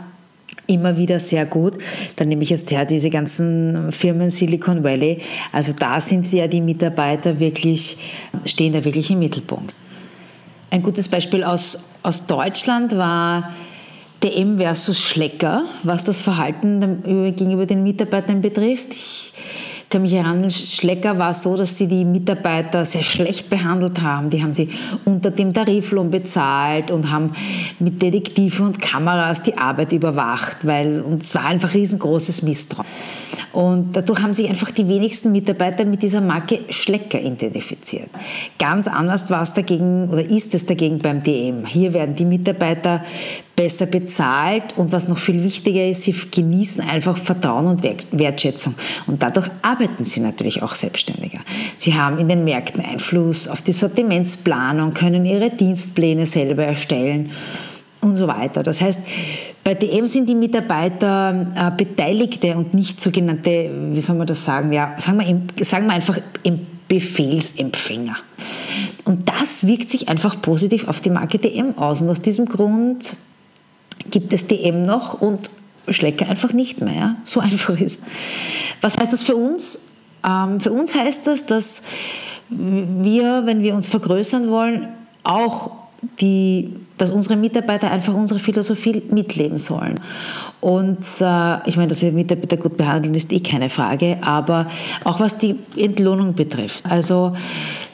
immer 0.68 0.98
wieder 0.98 1.20
sehr 1.20 1.46
gut. 1.46 1.78
Dann 2.16 2.30
nehme 2.30 2.44
ich 2.44 2.50
jetzt 2.50 2.72
her 2.72 2.86
diese 2.86 3.10
ganzen 3.10 3.92
Firmen 3.92 4.30
Silicon 4.30 4.84
Valley. 4.84 5.20
Also 5.52 5.74
da 5.78 6.00
sind 6.00 6.32
ja 6.32 6.48
die 6.48 6.62
Mitarbeiter 6.62 7.40
wirklich, 7.40 7.98
stehen 8.46 8.74
da 8.74 8.84
wirklich 8.86 9.12
im 9.12 9.20
Mittelpunkt. 9.20 9.74
Ein 10.72 10.82
gutes 10.82 11.10
Beispiel 11.10 11.44
aus, 11.44 11.84
aus 12.02 12.26
Deutschland 12.26 12.96
war 12.98 13.54
DM 14.24 14.58
versus 14.58 15.00
Schlecker, 15.00 15.64
was 15.84 16.06
das 16.06 16.22
Verhalten 16.22 17.04
gegenüber 17.36 17.66
den 17.66 17.84
Mitarbeitern 17.84 18.42
betrifft. 18.42 18.92
Ich 18.92 19.34
kann 19.90 20.02
mich 20.02 20.14
erinnern, 20.14 20.50
Schlecker 20.50 21.20
war 21.20 21.36
so, 21.36 21.56
dass 21.56 21.78
sie 21.78 21.88
die 21.88 22.04
Mitarbeiter 22.04 22.84
sehr 22.84 23.04
schlecht 23.04 23.50
behandelt 23.50 24.02
haben. 24.02 24.32
Die 24.32 24.42
haben 24.42 24.54
sie 24.54 24.70
unter 25.06 25.30
dem 25.30 25.54
Tariflohn 25.54 26.10
bezahlt 26.10 26.90
und 26.90 27.12
haben 27.12 27.34
mit 27.78 28.02
Detektiven 28.02 28.66
und 28.66 28.82
Kameras 28.82 29.44
die 29.44 29.56
Arbeit 29.56 29.94
überwacht, 29.94 30.66
weil 30.66 31.04
es 31.20 31.36
war 31.36 31.46
einfach 31.46 31.76
riesengroßes 31.76 32.42
Misstrauen. 32.42 32.88
Und 33.52 33.96
dadurch 33.96 34.24
haben 34.24 34.34
sich 34.34 34.50
einfach 34.50 34.72
die 34.72 34.88
wenigsten 34.88 35.32
Mitarbeiter 35.32 35.86
mit 35.86 36.02
dieser 36.02 36.22
Marke 36.22 36.62
Schlecker 36.70 37.22
identifiziert. 37.22 38.10
Ganz 38.58 38.88
anders 38.88 39.30
war 39.30 39.44
es 39.44 39.54
dagegen 39.54 40.10
oder 40.10 40.26
ist 40.26 40.56
es 40.56 40.66
dagegen 40.66 40.98
beim 40.98 41.22
DM. 41.22 41.68
Hier 41.68 41.94
werden 41.94 42.16
die 42.16 42.26
Mitarbeiter 42.26 43.04
besser 43.56 43.86
bezahlt 43.86 44.76
und 44.78 44.92
was 44.92 45.08
noch 45.08 45.18
viel 45.18 45.44
wichtiger 45.44 45.88
ist, 45.88 46.04
sie 46.04 46.16
genießen 46.32 46.82
einfach 46.82 47.18
Vertrauen 47.18 47.68
und 47.68 47.84
Wertschätzung 48.12 48.74
und 49.06 49.22
dadurch 49.22 49.48
arbeiten 49.62 50.04
sie 50.06 50.22
natürlich 50.22 50.64
auch 50.64 50.74
selbstständiger. 50.74 51.40
Sie 51.78 51.94
haben 51.94 52.18
in 52.18 52.30
den 52.30 52.44
Märkten 52.44 52.84
Einfluss 52.84 53.48
auf 53.48 53.62
die 53.62 53.74
Sortimentsplanung, 53.74 54.94
können 54.94 55.26
ihre 55.26 55.52
Dienstpläne 55.52 56.26
selber 56.26 56.64
erstellen 56.64 57.30
und 58.02 58.16
so 58.16 58.28
weiter. 58.28 58.64
Das 58.64 58.82
heißt, 58.82 59.02
bei 59.64 59.76
DM 59.76 60.08
sind 60.08 60.28
die 60.28 60.36
Mitarbeiter 60.36 61.48
äh, 61.56 61.72
Beteiligte 61.76 62.58
und 62.58 62.74
nicht 62.74 63.00
sogenannte, 63.00 63.72
wie 63.92 64.02
soll 64.02 64.18
man 64.18 64.28
das 64.28 64.44
sagen, 64.44 64.74
ja, 64.74 64.96
sagen 64.98 65.20
wir, 65.20 65.66
sagen 65.66 65.86
wir 65.86 65.94
einfach 65.94 66.20
Befehlsempfänger. 66.88 68.18
Und 69.06 69.30
das 69.30 69.66
wirkt 69.66 69.90
sich 69.90 70.10
einfach 70.10 70.42
positiv 70.42 70.88
auf 70.88 71.02
die 71.02 71.10
Marke 71.10 71.40
DM 71.40 71.78
aus. 71.78 72.02
Und 72.02 72.10
aus 72.10 72.22
diesem 72.22 72.46
Grund 72.46 73.16
gibt 74.10 74.34
es 74.34 74.48
DM 74.48 74.86
noch 74.86 75.22
und 75.22 75.50
Schlecker 75.90 76.30
einfach 76.30 76.54
nicht 76.54 76.82
mehr. 76.82 77.16
So 77.24 77.40
einfach 77.42 77.80
ist. 77.80 78.04
Was 78.82 78.98
heißt 78.98 79.14
das 79.14 79.24
für 79.24 79.36
uns? 79.36 79.80
Ähm, 80.26 80.60
für 80.60 80.72
uns 80.72 80.96
heißt 80.96 81.28
das, 81.28 81.46
dass 81.46 81.84
wir, 82.50 83.46
wenn 83.46 83.64
wir 83.64 83.74
uns 83.76 83.90
vergrößern 83.90 84.50
wollen, 84.50 84.90
auch 85.24 85.72
die, 86.20 86.76
dass 86.98 87.12
unsere 87.12 87.36
Mitarbeiter 87.36 87.90
einfach 87.90 88.14
unsere 88.14 88.40
Philosophie 88.40 89.02
mitleben 89.10 89.60
sollen. 89.60 90.00
Und 90.60 91.06
äh, 91.20 91.68
ich 91.68 91.76
meine, 91.78 91.88
dass 91.88 92.02
wir 92.02 92.12
Mitarbeiter 92.12 92.58
gut 92.58 92.78
behandeln, 92.78 93.16
ist 93.16 93.32
eh 93.32 93.40
keine 93.40 93.70
Frage, 93.70 94.18
aber 94.22 94.68
auch 95.04 95.20
was 95.20 95.38
die 95.38 95.56
Entlohnung 95.76 96.36
betrifft. 96.36 96.86
Also 96.90 97.36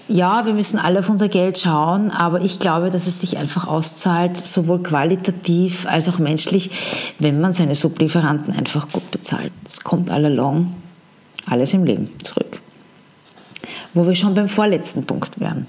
ja, 0.10 0.46
wir 0.46 0.54
müssen 0.54 0.80
alle 0.80 1.00
auf 1.00 1.10
unser 1.10 1.30
Geld 1.30 1.60
schauen, 1.60 2.10
aber 2.10 2.42
ich 2.42 2.60
glaube, 2.60 2.90
dass 2.90 3.06
es 3.06 3.22
sich 3.22 3.38
einfach 3.38 3.68
auszahlt, 3.68 4.38
sowohl 4.38 4.82
qualitativ 4.82 5.86
als 5.88 6.10
auch 6.10 6.18
menschlich, 6.18 6.72
wenn 7.20 7.40
man 7.40 7.54
seine 7.54 7.76
Sublieferanten 7.76 8.54
einfach 8.54 8.92
gut 8.92 9.12
bezahlt. 9.12 9.54
Es 9.66 9.82
kommt 9.84 10.10
all 10.10 10.26
along 10.26 10.76
alles 11.46 11.74
im 11.74 11.86
Leben 11.86 12.10
zurück. 12.22 12.60
Wo 13.94 14.08
wir 14.08 14.16
schon 14.16 14.34
beim 14.34 14.50
vorletzten 14.50 15.06
Punkt 15.06 15.40
wären. 15.40 15.68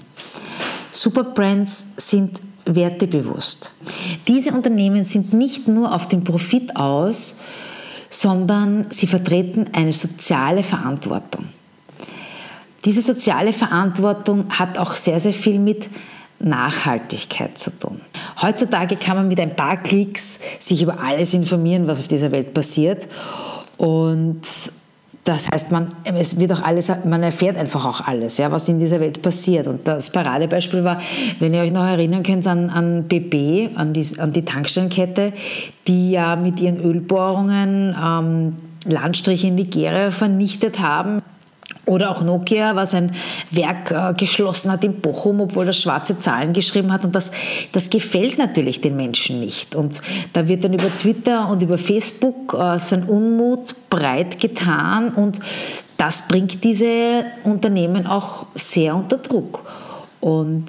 Superbrands 0.91 1.93
sind 1.97 2.39
wertebewusst. 2.65 3.73
Diese 4.27 4.51
Unternehmen 4.51 5.03
sind 5.03 5.33
nicht 5.33 5.67
nur 5.67 5.93
auf 5.93 6.07
den 6.07 6.23
Profit 6.23 6.75
aus, 6.75 7.37
sondern 8.09 8.87
sie 8.89 9.07
vertreten 9.07 9.69
eine 9.73 9.93
soziale 9.93 10.63
Verantwortung. 10.63 11.45
Diese 12.85 13.01
soziale 13.01 13.53
Verantwortung 13.53 14.45
hat 14.49 14.77
auch 14.77 14.95
sehr, 14.95 15.19
sehr 15.19 15.33
viel 15.33 15.59
mit 15.59 15.89
Nachhaltigkeit 16.39 17.57
zu 17.57 17.69
tun. 17.77 18.01
Heutzutage 18.41 18.95
kann 18.95 19.17
man 19.17 19.27
mit 19.27 19.39
ein 19.39 19.55
paar 19.55 19.77
Klicks 19.77 20.39
sich 20.59 20.81
über 20.81 20.99
alles 20.99 21.33
informieren, 21.33 21.87
was 21.87 21.99
auf 21.99 22.07
dieser 22.07 22.31
Welt 22.31 22.53
passiert. 22.53 23.07
Und 23.77 24.41
das 25.23 25.49
heißt, 25.51 25.71
man, 25.71 25.93
es 26.03 26.39
wird 26.39 26.51
auch 26.51 26.63
alles, 26.63 26.91
man 27.05 27.21
erfährt 27.21 27.55
einfach 27.55 27.85
auch 27.85 28.01
alles, 28.07 28.39
ja, 28.39 28.51
was 28.51 28.67
in 28.69 28.79
dieser 28.79 28.99
Welt 28.99 29.21
passiert. 29.21 29.67
Und 29.67 29.87
das 29.87 30.09
Paradebeispiel 30.09 30.83
war, 30.83 30.99
wenn 31.39 31.53
ihr 31.53 31.61
euch 31.61 31.71
noch 31.71 31.85
erinnern 31.85 32.23
könnt, 32.23 32.47
an, 32.47 32.71
an 32.71 33.03
BP, 33.07 33.69
an 33.75 33.93
die, 33.93 34.07
an 34.17 34.33
die 34.33 34.43
Tankstellenkette, 34.43 35.33
die 35.87 36.11
ja 36.11 36.35
mit 36.35 36.59
ihren 36.59 36.83
Ölbohrungen 36.83 37.95
ähm, 38.03 38.55
Landstriche 38.85 39.47
in 39.47 39.55
Nigeria 39.55 40.09
vernichtet 40.09 40.79
haben. 40.79 41.21
Oder 41.91 42.09
auch 42.09 42.21
Nokia, 42.23 42.77
was 42.77 42.93
ein 42.93 43.11
Werk 43.49 43.91
äh, 43.91 44.13
geschlossen 44.13 44.71
hat 44.71 44.81
in 44.85 45.01
Bochum, 45.01 45.41
obwohl 45.41 45.65
das 45.65 45.77
schwarze 45.77 46.17
Zahlen 46.17 46.53
geschrieben 46.53 46.89
hat. 46.93 47.03
Und 47.03 47.13
das, 47.13 47.31
das 47.73 47.89
gefällt 47.89 48.37
natürlich 48.37 48.79
den 48.79 48.95
Menschen 48.95 49.41
nicht. 49.41 49.75
Und 49.75 50.01
da 50.31 50.47
wird 50.47 50.63
dann 50.63 50.71
über 50.71 50.87
Twitter 50.95 51.49
und 51.49 51.61
über 51.61 51.77
Facebook 51.77 52.53
äh, 52.53 52.79
sein 52.79 53.03
Unmut 53.03 53.75
breit 53.89 54.39
getan. 54.39 55.09
Und 55.09 55.39
das 55.97 56.29
bringt 56.29 56.63
diese 56.63 57.25
Unternehmen 57.43 58.07
auch 58.07 58.45
sehr 58.55 58.95
unter 58.95 59.17
Druck. 59.17 59.69
Und 60.21 60.67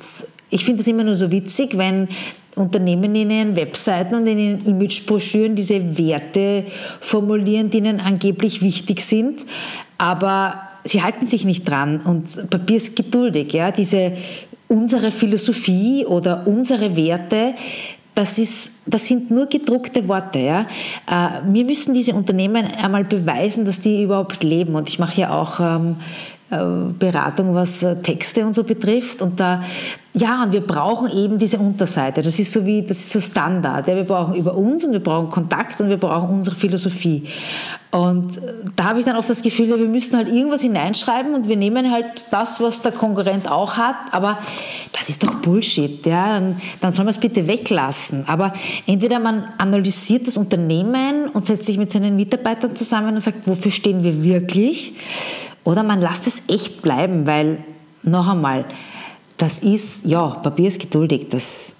ich 0.51 0.65
finde 0.65 0.81
es 0.81 0.89
immer 0.89 1.05
nur 1.05 1.15
so 1.15 1.31
witzig, 1.31 1.79
wenn 1.79 2.09
Unternehmen 2.57 3.15
in 3.15 3.31
ihren 3.31 3.55
Webseiten 3.55 4.17
und 4.17 4.27
in 4.27 4.39
ihren 4.39 4.61
Imagebroschüren 4.67 5.55
diese 5.55 5.97
Werte 5.97 6.65
formulieren, 7.01 7.71
die 7.71 7.79
ihnen 7.79 8.01
angeblich 8.01 8.61
wichtig 8.61 9.03
sind, 9.03 9.47
aber 9.99 10.72
sie 10.85 11.03
halten 11.03 11.27
sich 11.27 11.45
nicht 11.45 11.68
dran 11.68 12.01
und 12.01 12.51
Papier 12.51 12.77
ist 12.77 12.97
geduldig. 12.97 13.53
Ja? 13.53 13.71
Diese, 13.71 14.12
unsere 14.68 15.11
Philosophie 15.11 16.05
oder 16.07 16.47
unsere 16.47 16.97
Werte, 16.97 17.55
das, 18.14 18.38
ist, 18.38 18.73
das 18.87 19.07
sind 19.07 19.31
nur 19.31 19.47
gedruckte 19.47 20.07
Worte. 20.09 20.38
Ja? 20.38 20.66
Äh, 21.11 21.42
mir 21.49 21.64
müssen 21.64 21.95
diese 21.95 22.14
Unternehmen 22.14 22.66
einmal 22.66 23.05
beweisen, 23.05 23.64
dass 23.64 23.81
die 23.81 24.03
überhaupt 24.03 24.42
leben. 24.42 24.75
Und 24.75 24.88
ich 24.88 24.99
mache 24.99 25.21
ja 25.21 25.31
auch 25.38 25.61
ähm, 25.61 25.97
äh, 26.51 26.92
Beratung, 26.99 27.55
was 27.55 27.83
äh, 27.83 27.97
Texte 27.97 28.45
und 28.45 28.55
so 28.55 28.64
betrifft. 28.64 29.23
Und 29.23 29.40
da, 29.40 29.62
ja, 30.14 30.42
und 30.42 30.53
wir 30.53 30.61
brauchen 30.61 31.11
eben 31.11 31.38
diese 31.38 31.57
Unterseite. 31.57 32.20
Das 32.20 32.38
ist 32.38 32.53
so 32.53 32.66
wie, 32.66 32.83
das 32.83 32.98
ist 32.98 33.11
so 33.11 33.20
Standard. 33.20 33.88
Ja, 33.88 33.96
wir 33.96 34.05
brauchen 34.05 34.35
über 34.35 34.55
uns 34.55 34.85
und 34.85 34.92
wir 34.92 35.01
brauchen 35.01 35.31
Kontakt 35.31 35.81
und 35.81 35.88
wir 35.88 35.96
brauchen 35.96 36.29
unsere 36.29 36.55
Philosophie. 36.55 37.29
Und 37.92 38.37
äh, 38.37 38.40
da 38.77 38.85
habe 38.85 38.98
ich 38.98 39.07
dann 39.07 39.16
oft 39.16 39.31
das 39.31 39.40
Gefühl, 39.40 39.70
ja, 39.70 39.79
wir 39.79 39.88
müssen 39.88 40.14
halt 40.14 40.29
irgendwas 40.29 40.61
hineinschreiben 40.61 41.35
und 41.35 41.48
wir 41.48 41.57
nehmen 41.57 41.90
halt 41.90 42.27
das, 42.31 42.61
was 42.61 42.83
der 42.83 42.92
Konkurrent 42.92 43.51
auch 43.51 43.79
hat. 43.79 43.96
Aber 44.11 44.37
das 44.92 45.09
ist 45.09 45.22
doch 45.22 45.35
Bullshit. 45.37 46.05
Ja? 46.05 46.38
Dann, 46.38 46.61
dann 46.83 46.92
soll 46.92 47.07
man 47.07 47.14
es 47.14 47.20
bitte 47.20 47.48
weglassen. 47.48 48.25
Aber 48.27 48.53
entweder 48.87 49.18
man 49.18 49.46
analysiert 49.57 50.29
das 50.29 50.37
Unternehmen 50.37 51.29
und 51.29 51.46
setzt 51.46 51.64
sich 51.64 51.79
mit 51.79 51.90
seinen 51.90 52.16
Mitarbeitern 52.16 52.77
zusammen 52.77 53.14
und 53.14 53.22
sagt, 53.22 53.46
wofür 53.46 53.70
stehen 53.70 54.03
wir 54.03 54.22
wirklich? 54.22 54.94
Oder 55.64 55.83
man 55.83 56.03
lässt 56.03 56.27
es 56.27 56.42
echt 56.48 56.83
bleiben, 56.83 57.27
weil, 57.27 57.64
noch 58.03 58.29
einmal, 58.29 58.66
das 59.42 59.59
ist, 59.59 60.07
ja, 60.07 60.28
Papier 60.28 60.68
ist 60.68 60.81
geduldig, 60.81 61.26
das, 61.28 61.74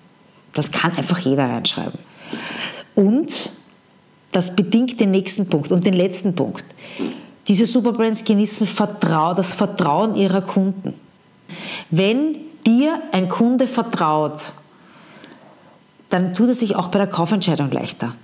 das 0.53 0.73
kann 0.73 0.97
einfach 0.97 1.21
jeder 1.21 1.49
reinschreiben. 1.49 1.97
Und 2.97 3.53
das 4.33 4.57
bedingt 4.57 4.99
den 4.99 5.13
nächsten 5.13 5.49
Punkt 5.49 5.71
und 5.71 5.87
den 5.87 5.95
letzten 5.95 6.35
Punkt. 6.35 6.65
Diese 7.47 7.67
Superbrands 7.67 8.25
genießen 8.25 8.67
Vertrauen, 8.67 9.37
das 9.37 9.55
Vertrauen 9.55 10.17
ihrer 10.17 10.43
Kunden. 10.43 10.95
Wenn 11.89 12.35
dir 12.67 13.01
ein 13.13 13.29
Kunde 13.29 13.69
vertraut, 13.69 14.55
dann 16.11 16.35
tut 16.35 16.49
er 16.49 16.55
sich 16.55 16.75
auch 16.75 16.89
bei 16.89 16.99
der 16.99 17.07
Kaufentscheidung 17.07 17.71
leichter. 17.71 18.17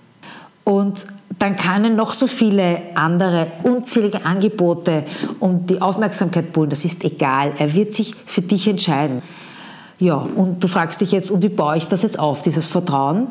Und 0.64 1.06
dann 1.38 1.56
können 1.56 1.94
noch 1.94 2.14
so 2.14 2.26
viele 2.26 2.80
andere 2.94 3.48
unzählige 3.62 4.24
Angebote 4.24 5.04
um 5.38 5.66
die 5.66 5.80
Aufmerksamkeit 5.80 6.52
pullen. 6.52 6.70
Das 6.70 6.84
ist 6.84 7.04
egal. 7.04 7.52
Er 7.58 7.74
wird 7.74 7.92
sich 7.92 8.14
für 8.26 8.42
dich 8.42 8.66
entscheiden. 8.66 9.22
Ja, 9.98 10.16
und 10.16 10.62
du 10.62 10.68
fragst 10.68 11.00
dich 11.00 11.12
jetzt, 11.12 11.30
und 11.30 11.42
wie 11.42 11.48
baue 11.48 11.76
ich 11.76 11.88
das 11.88 12.02
jetzt 12.02 12.18
auf, 12.18 12.42
dieses 12.42 12.66
Vertrauen? 12.66 13.28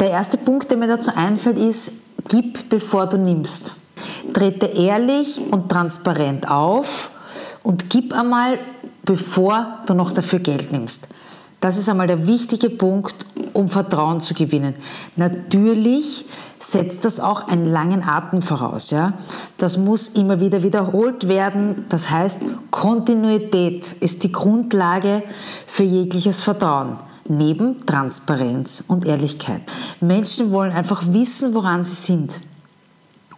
Der 0.00 0.10
erste 0.10 0.38
Punkt, 0.38 0.70
der 0.70 0.78
mir 0.78 0.88
dazu 0.88 1.10
einfällt, 1.14 1.58
ist, 1.58 1.92
gib 2.28 2.68
bevor 2.68 3.06
du 3.06 3.18
nimmst. 3.18 3.72
Trete 4.32 4.66
ehrlich 4.66 5.40
und 5.50 5.68
transparent 5.68 6.50
auf 6.50 7.10
und 7.62 7.90
gib 7.90 8.12
einmal, 8.12 8.58
bevor 9.04 9.78
du 9.86 9.94
noch 9.94 10.12
dafür 10.12 10.38
Geld 10.38 10.70
nimmst. 10.70 11.08
Das 11.60 11.78
ist 11.78 11.88
einmal 11.88 12.06
der 12.06 12.26
wichtige 12.26 12.70
Punkt, 12.70 13.25
um 13.56 13.68
Vertrauen 13.68 14.20
zu 14.20 14.34
gewinnen. 14.34 14.74
Natürlich 15.16 16.26
setzt 16.60 17.04
das 17.04 17.20
auch 17.20 17.48
einen 17.48 17.66
langen 17.66 18.02
Atem 18.04 18.42
voraus. 18.42 18.90
Ja? 18.90 19.14
Das 19.58 19.78
muss 19.78 20.08
immer 20.08 20.40
wieder 20.40 20.62
wiederholt 20.62 21.28
werden. 21.28 21.86
Das 21.88 22.10
heißt, 22.10 22.40
Kontinuität 22.70 23.92
ist 24.00 24.24
die 24.24 24.32
Grundlage 24.32 25.22
für 25.66 25.84
jegliches 25.84 26.40
Vertrauen. 26.40 26.98
Neben 27.28 27.84
Transparenz 27.86 28.84
und 28.86 29.04
Ehrlichkeit. 29.04 29.62
Menschen 30.00 30.52
wollen 30.52 30.70
einfach 30.70 31.02
wissen, 31.08 31.54
woran 31.54 31.82
sie 31.82 31.96
sind. 31.96 32.40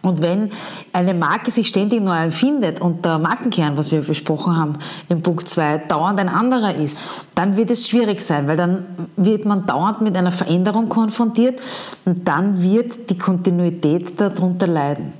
Und 0.01 0.21
wenn 0.21 0.51
eine 0.93 1.13
Marke 1.13 1.51
sich 1.51 1.67
ständig 1.67 2.01
neu 2.01 2.15
erfindet 2.15 2.79
und 2.79 3.03
der 3.03 3.19
Markenkern, 3.19 3.75
was 3.75 3.91
wir 3.91 4.01
besprochen 4.01 4.55
haben 4.55 4.73
in 5.09 5.21
Punkt 5.21 5.49
2, 5.49 5.79
dauernd 5.89 6.19
ein 6.19 6.29
anderer 6.29 6.75
ist, 6.75 6.99
dann 7.35 7.57
wird 7.57 7.69
es 7.69 7.87
schwierig 7.87 8.21
sein, 8.21 8.47
weil 8.47 8.55
dann 8.55 8.85
wird 9.17 9.45
man 9.45 9.65
dauernd 9.65 9.99
mit 10.01 10.15
einer 10.15 10.31
Veränderung 10.31 10.87
konfrontiert 10.87 11.59
und 12.05 12.27
dann 12.27 12.61
wird 12.61 13.09
die 13.09 13.17
Kontinuität 13.17 14.19
darunter 14.19 14.67
leiden. 14.67 15.11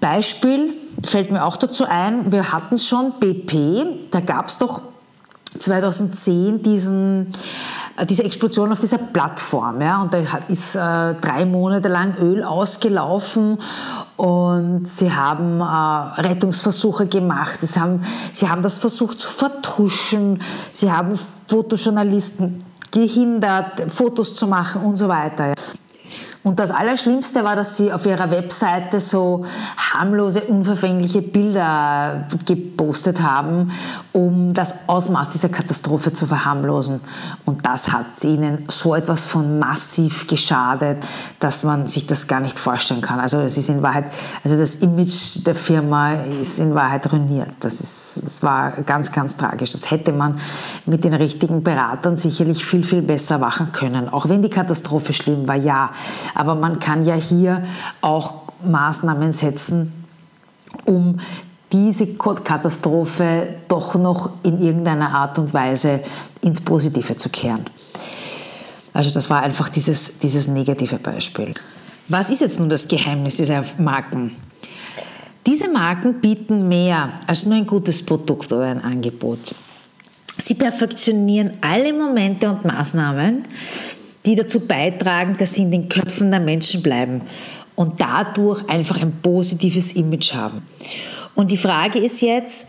Beispiel 0.00 0.72
fällt 1.04 1.30
mir 1.30 1.44
auch 1.44 1.56
dazu 1.56 1.84
ein, 1.84 2.32
wir 2.32 2.52
hatten 2.52 2.76
es 2.76 2.86
schon, 2.86 3.12
BP, 3.20 4.08
da 4.10 4.20
gab 4.20 4.48
es 4.48 4.58
doch 4.58 4.80
2010 5.58 6.62
diesen 6.62 7.32
diese 8.08 8.24
Explosion 8.24 8.72
auf 8.72 8.80
dieser 8.80 8.98
Plattform. 8.98 9.80
Ja, 9.80 10.02
und 10.02 10.14
da 10.14 10.18
ist 10.48 10.74
äh, 10.74 11.14
drei 11.14 11.44
Monate 11.44 11.88
lang 11.88 12.16
Öl 12.18 12.42
ausgelaufen 12.42 13.58
und 14.16 14.88
sie 14.88 15.12
haben 15.12 15.60
äh, 15.60 16.20
Rettungsversuche 16.20 17.06
gemacht. 17.06 17.58
Sie 17.62 17.80
haben, 17.80 18.04
sie 18.32 18.48
haben 18.48 18.62
das 18.62 18.78
versucht 18.78 19.20
zu 19.20 19.30
vertuschen. 19.30 20.40
Sie 20.72 20.90
haben 20.90 21.18
Fotojournalisten 21.48 22.64
gehindert, 22.90 23.92
Fotos 23.92 24.34
zu 24.34 24.46
machen 24.46 24.82
und 24.82 24.96
so 24.96 25.08
weiter. 25.08 25.54
Und 26.42 26.58
das 26.58 26.70
Allerschlimmste 26.70 27.44
war, 27.44 27.54
dass 27.54 27.76
sie 27.76 27.92
auf 27.92 28.06
ihrer 28.06 28.30
Webseite 28.30 28.98
so 28.98 29.44
harmlose, 29.76 30.40
unverfängliche 30.40 31.20
Bilder 31.20 32.28
gepostet 32.46 33.20
haben, 33.20 33.72
um 34.12 34.54
das 34.54 34.88
Ausmaß 34.88 35.28
dieser 35.28 35.50
Katastrophe 35.50 36.14
zu 36.14 36.26
verharmlosen. 36.26 37.02
Und 37.44 37.66
das 37.66 37.92
hat 37.92 38.24
ihnen 38.24 38.64
so 38.68 38.94
etwas 38.94 39.26
von 39.26 39.58
massiv 39.58 40.26
geschadet, 40.28 41.04
dass 41.40 41.62
man 41.62 41.86
sich 41.86 42.06
das 42.06 42.26
gar 42.26 42.40
nicht 42.40 42.58
vorstellen 42.58 43.02
kann. 43.02 43.20
Also 43.20 43.38
es 43.40 43.58
ist 43.58 43.68
in 43.68 43.82
Wahrheit, 43.82 44.06
also 44.42 44.58
das 44.58 44.76
Image 44.76 45.46
der 45.46 45.54
Firma 45.54 46.14
ist 46.40 46.58
in 46.58 46.74
Wahrheit 46.74 47.12
ruiniert. 47.12 47.50
Das, 47.60 47.82
ist, 47.82 48.18
das 48.22 48.42
war 48.42 48.70
ganz, 48.86 49.12
ganz 49.12 49.36
tragisch. 49.36 49.70
Das 49.70 49.90
hätte 49.90 50.12
man 50.12 50.40
mit 50.86 51.04
den 51.04 51.12
richtigen 51.12 51.62
Beratern 51.62 52.16
sicherlich 52.16 52.64
viel, 52.64 52.82
viel 52.82 53.02
besser 53.02 53.36
machen 53.36 53.72
können. 53.72 54.08
Auch 54.08 54.30
wenn 54.30 54.40
die 54.40 54.48
Katastrophe 54.48 55.12
schlimm 55.12 55.46
war, 55.46 55.56
ja. 55.56 55.90
Aber 56.34 56.54
man 56.54 56.78
kann 56.80 57.04
ja 57.04 57.14
hier 57.14 57.64
auch 58.00 58.34
Maßnahmen 58.64 59.32
setzen, 59.32 59.92
um 60.84 61.20
diese 61.72 62.06
Katastrophe 62.14 63.54
doch 63.68 63.94
noch 63.94 64.30
in 64.42 64.60
irgendeiner 64.60 65.14
Art 65.14 65.38
und 65.38 65.54
Weise 65.54 66.00
ins 66.40 66.60
Positive 66.60 67.16
zu 67.16 67.28
kehren. 67.28 67.64
Also 68.92 69.10
das 69.10 69.30
war 69.30 69.42
einfach 69.42 69.68
dieses, 69.68 70.18
dieses 70.18 70.48
negative 70.48 70.96
Beispiel. 70.96 71.54
Was 72.08 72.30
ist 72.30 72.40
jetzt 72.40 72.58
nun 72.58 72.68
das 72.68 72.88
Geheimnis 72.88 73.36
dieser 73.36 73.64
Marken? 73.78 74.32
Diese 75.46 75.68
Marken 75.68 76.20
bieten 76.20 76.68
mehr 76.68 77.10
als 77.26 77.46
nur 77.46 77.56
ein 77.56 77.66
gutes 77.66 78.04
Produkt 78.04 78.52
oder 78.52 78.64
ein 78.64 78.82
Angebot. 78.82 79.54
Sie 80.38 80.54
perfektionieren 80.54 81.52
alle 81.60 81.92
Momente 81.92 82.50
und 82.50 82.64
Maßnahmen, 82.64 83.44
die 84.26 84.34
dazu 84.34 84.60
beitragen, 84.60 85.36
dass 85.38 85.54
sie 85.54 85.62
in 85.62 85.70
den 85.70 85.88
Köpfen 85.88 86.30
der 86.30 86.40
Menschen 86.40 86.82
bleiben 86.82 87.22
und 87.74 88.00
dadurch 88.00 88.68
einfach 88.68 89.00
ein 89.00 89.20
positives 89.22 89.92
Image 89.92 90.34
haben. 90.34 90.62
Und 91.34 91.50
die 91.50 91.56
Frage 91.56 91.98
ist 91.98 92.20
jetzt, 92.20 92.68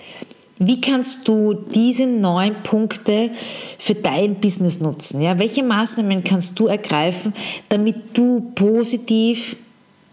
wie 0.59 0.79
kannst 0.79 1.27
du 1.27 1.53
diese 1.53 2.05
neun 2.05 2.61
Punkte 2.61 3.31
für 3.79 3.95
dein 3.95 4.35
Business 4.35 4.79
nutzen? 4.79 5.21
Ja, 5.21 5.39
welche 5.39 5.63
Maßnahmen 5.63 6.23
kannst 6.23 6.59
du 6.59 6.67
ergreifen, 6.67 7.33
damit 7.69 8.15
du 8.15 8.51
positiv 8.53 9.55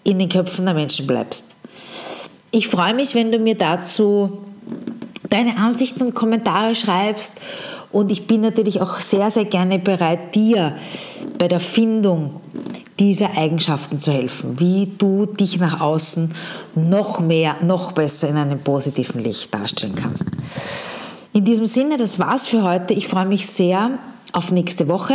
in 0.05 0.19
den 0.19 0.31
Köpfen 0.31 0.65
der 0.65 0.75
Menschen 0.75 1.07
bleibst? 1.07 1.45
Ich 2.51 2.69
freue 2.69 2.95
mich, 2.95 3.15
wenn 3.15 3.31
du 3.31 3.39
mir 3.39 3.57
dazu 3.57 4.41
deine 5.29 5.59
Ansichten 5.59 6.03
und 6.03 6.15
Kommentare 6.15 6.75
schreibst 6.75 7.41
und 7.91 8.11
ich 8.11 8.27
bin 8.27 8.41
natürlich 8.41 8.81
auch 8.81 8.99
sehr, 8.99 9.31
sehr 9.31 9.45
gerne 9.45 9.79
bereit, 9.79 10.35
dir 10.35 10.77
bei 11.39 11.49
der 11.49 11.61
Findung 11.61 12.41
dieser 12.99 13.37
Eigenschaften 13.37 13.99
zu 13.99 14.13
helfen, 14.13 14.59
wie 14.59 14.93
du 14.99 15.27
dich 15.27 15.59
nach 15.59 15.81
außen 15.81 16.35
noch 16.75 17.21
mehr, 17.21 17.57
noch 17.63 17.93
besser 17.93 18.29
in 18.29 18.37
einem 18.37 18.59
positiven 18.59 19.23
Licht 19.23 19.55
darstellen 19.55 19.95
kannst. 19.95 20.25
In 21.33 21.45
diesem 21.45 21.67
Sinne, 21.67 21.97
das 21.97 22.19
war's 22.19 22.47
für 22.49 22.63
heute. 22.63 22.95
Ich 22.95 23.07
freue 23.07 23.27
mich 23.27 23.47
sehr 23.47 23.99
auf 24.33 24.51
nächste 24.51 24.89
Woche. 24.89 25.15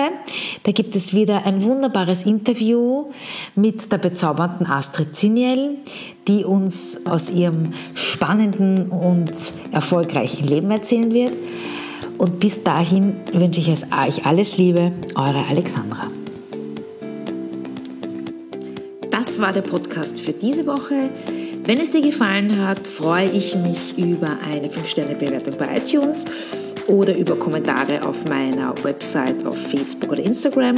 Da 0.63 0.71
gibt 0.71 0.95
es 0.95 1.13
wieder 1.13 1.45
ein 1.45 1.63
wunderbares 1.63 2.23
Interview 2.23 3.11
mit 3.55 3.91
der 3.91 3.97
bezaubernden 3.97 4.65
Astrid 4.65 5.15
Ziniel, 5.15 5.77
die 6.27 6.45
uns 6.45 7.05
aus 7.05 7.29
ihrem 7.29 7.73
spannenden 7.93 8.89
und 8.89 9.31
erfolgreichen 9.71 10.47
Leben 10.47 10.71
erzählen 10.71 11.13
wird. 11.13 11.33
Und 12.17 12.39
bis 12.39 12.63
dahin 12.63 13.15
wünsche 13.33 13.59
ich 13.59 13.69
euch 13.69 14.25
alles 14.25 14.57
Liebe, 14.57 14.91
eure 15.15 15.45
Alexandra. 15.49 16.09
Das 19.11 19.39
war 19.39 19.53
der 19.53 19.61
Podcast 19.61 20.21
für 20.21 20.33
diese 20.33 20.65
Woche. 20.65 21.09
Wenn 21.65 21.79
es 21.79 21.91
dir 21.91 22.01
gefallen 22.01 22.59
hat, 22.65 22.85
freue 22.85 23.29
ich 23.29 23.55
mich 23.55 23.97
über 23.97 24.37
eine 24.51 24.67
5-Sterne-Bewertung 24.67 25.57
bei 25.57 25.77
iTunes 25.77 26.25
oder 26.87 27.15
über 27.15 27.37
Kommentare 27.37 28.05
auf 28.05 28.25
meiner 28.25 28.73
Website, 28.83 29.45
auf 29.45 29.57
Facebook 29.57 30.11
oder 30.11 30.23
Instagram. 30.23 30.75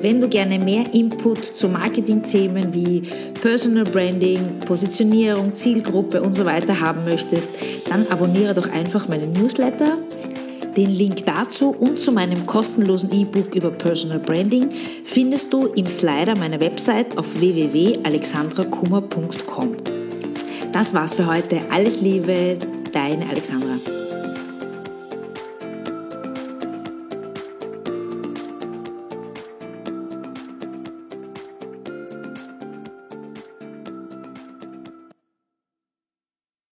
Wenn 0.00 0.20
du 0.20 0.28
gerne 0.28 0.58
mehr 0.58 0.84
Input 0.94 1.44
zu 1.56 1.68
Marketing-Themen 1.68 2.72
wie 2.72 3.02
Personal 3.40 3.84
Branding, 3.84 4.58
Positionierung, 4.66 5.54
Zielgruppe 5.54 6.22
und 6.22 6.32
so 6.32 6.44
weiter 6.44 6.80
haben 6.80 7.04
möchtest, 7.04 7.48
dann 7.88 8.06
abonniere 8.08 8.54
doch 8.54 8.70
einfach 8.72 9.08
meinen 9.08 9.32
Newsletter. 9.32 9.98
Den 10.76 10.90
Link 10.90 11.24
dazu 11.26 11.70
und 11.70 11.98
zu 11.98 12.12
meinem 12.12 12.46
kostenlosen 12.46 13.10
E-Book 13.12 13.54
über 13.54 13.70
Personal 13.70 14.18
Branding 14.18 14.70
findest 15.04 15.52
du 15.52 15.66
im 15.66 15.86
Slider 15.86 16.34
meiner 16.38 16.62
Website 16.62 17.18
auf 17.18 17.26
www.alexandrakummer.com. 17.38 19.76
Das 20.72 20.94
war's 20.94 21.12
für 21.14 21.26
heute. 21.26 21.58
Alles 21.70 22.00
Liebe, 22.00 22.56
deine 22.90 23.28
Alexandra. 23.28 23.76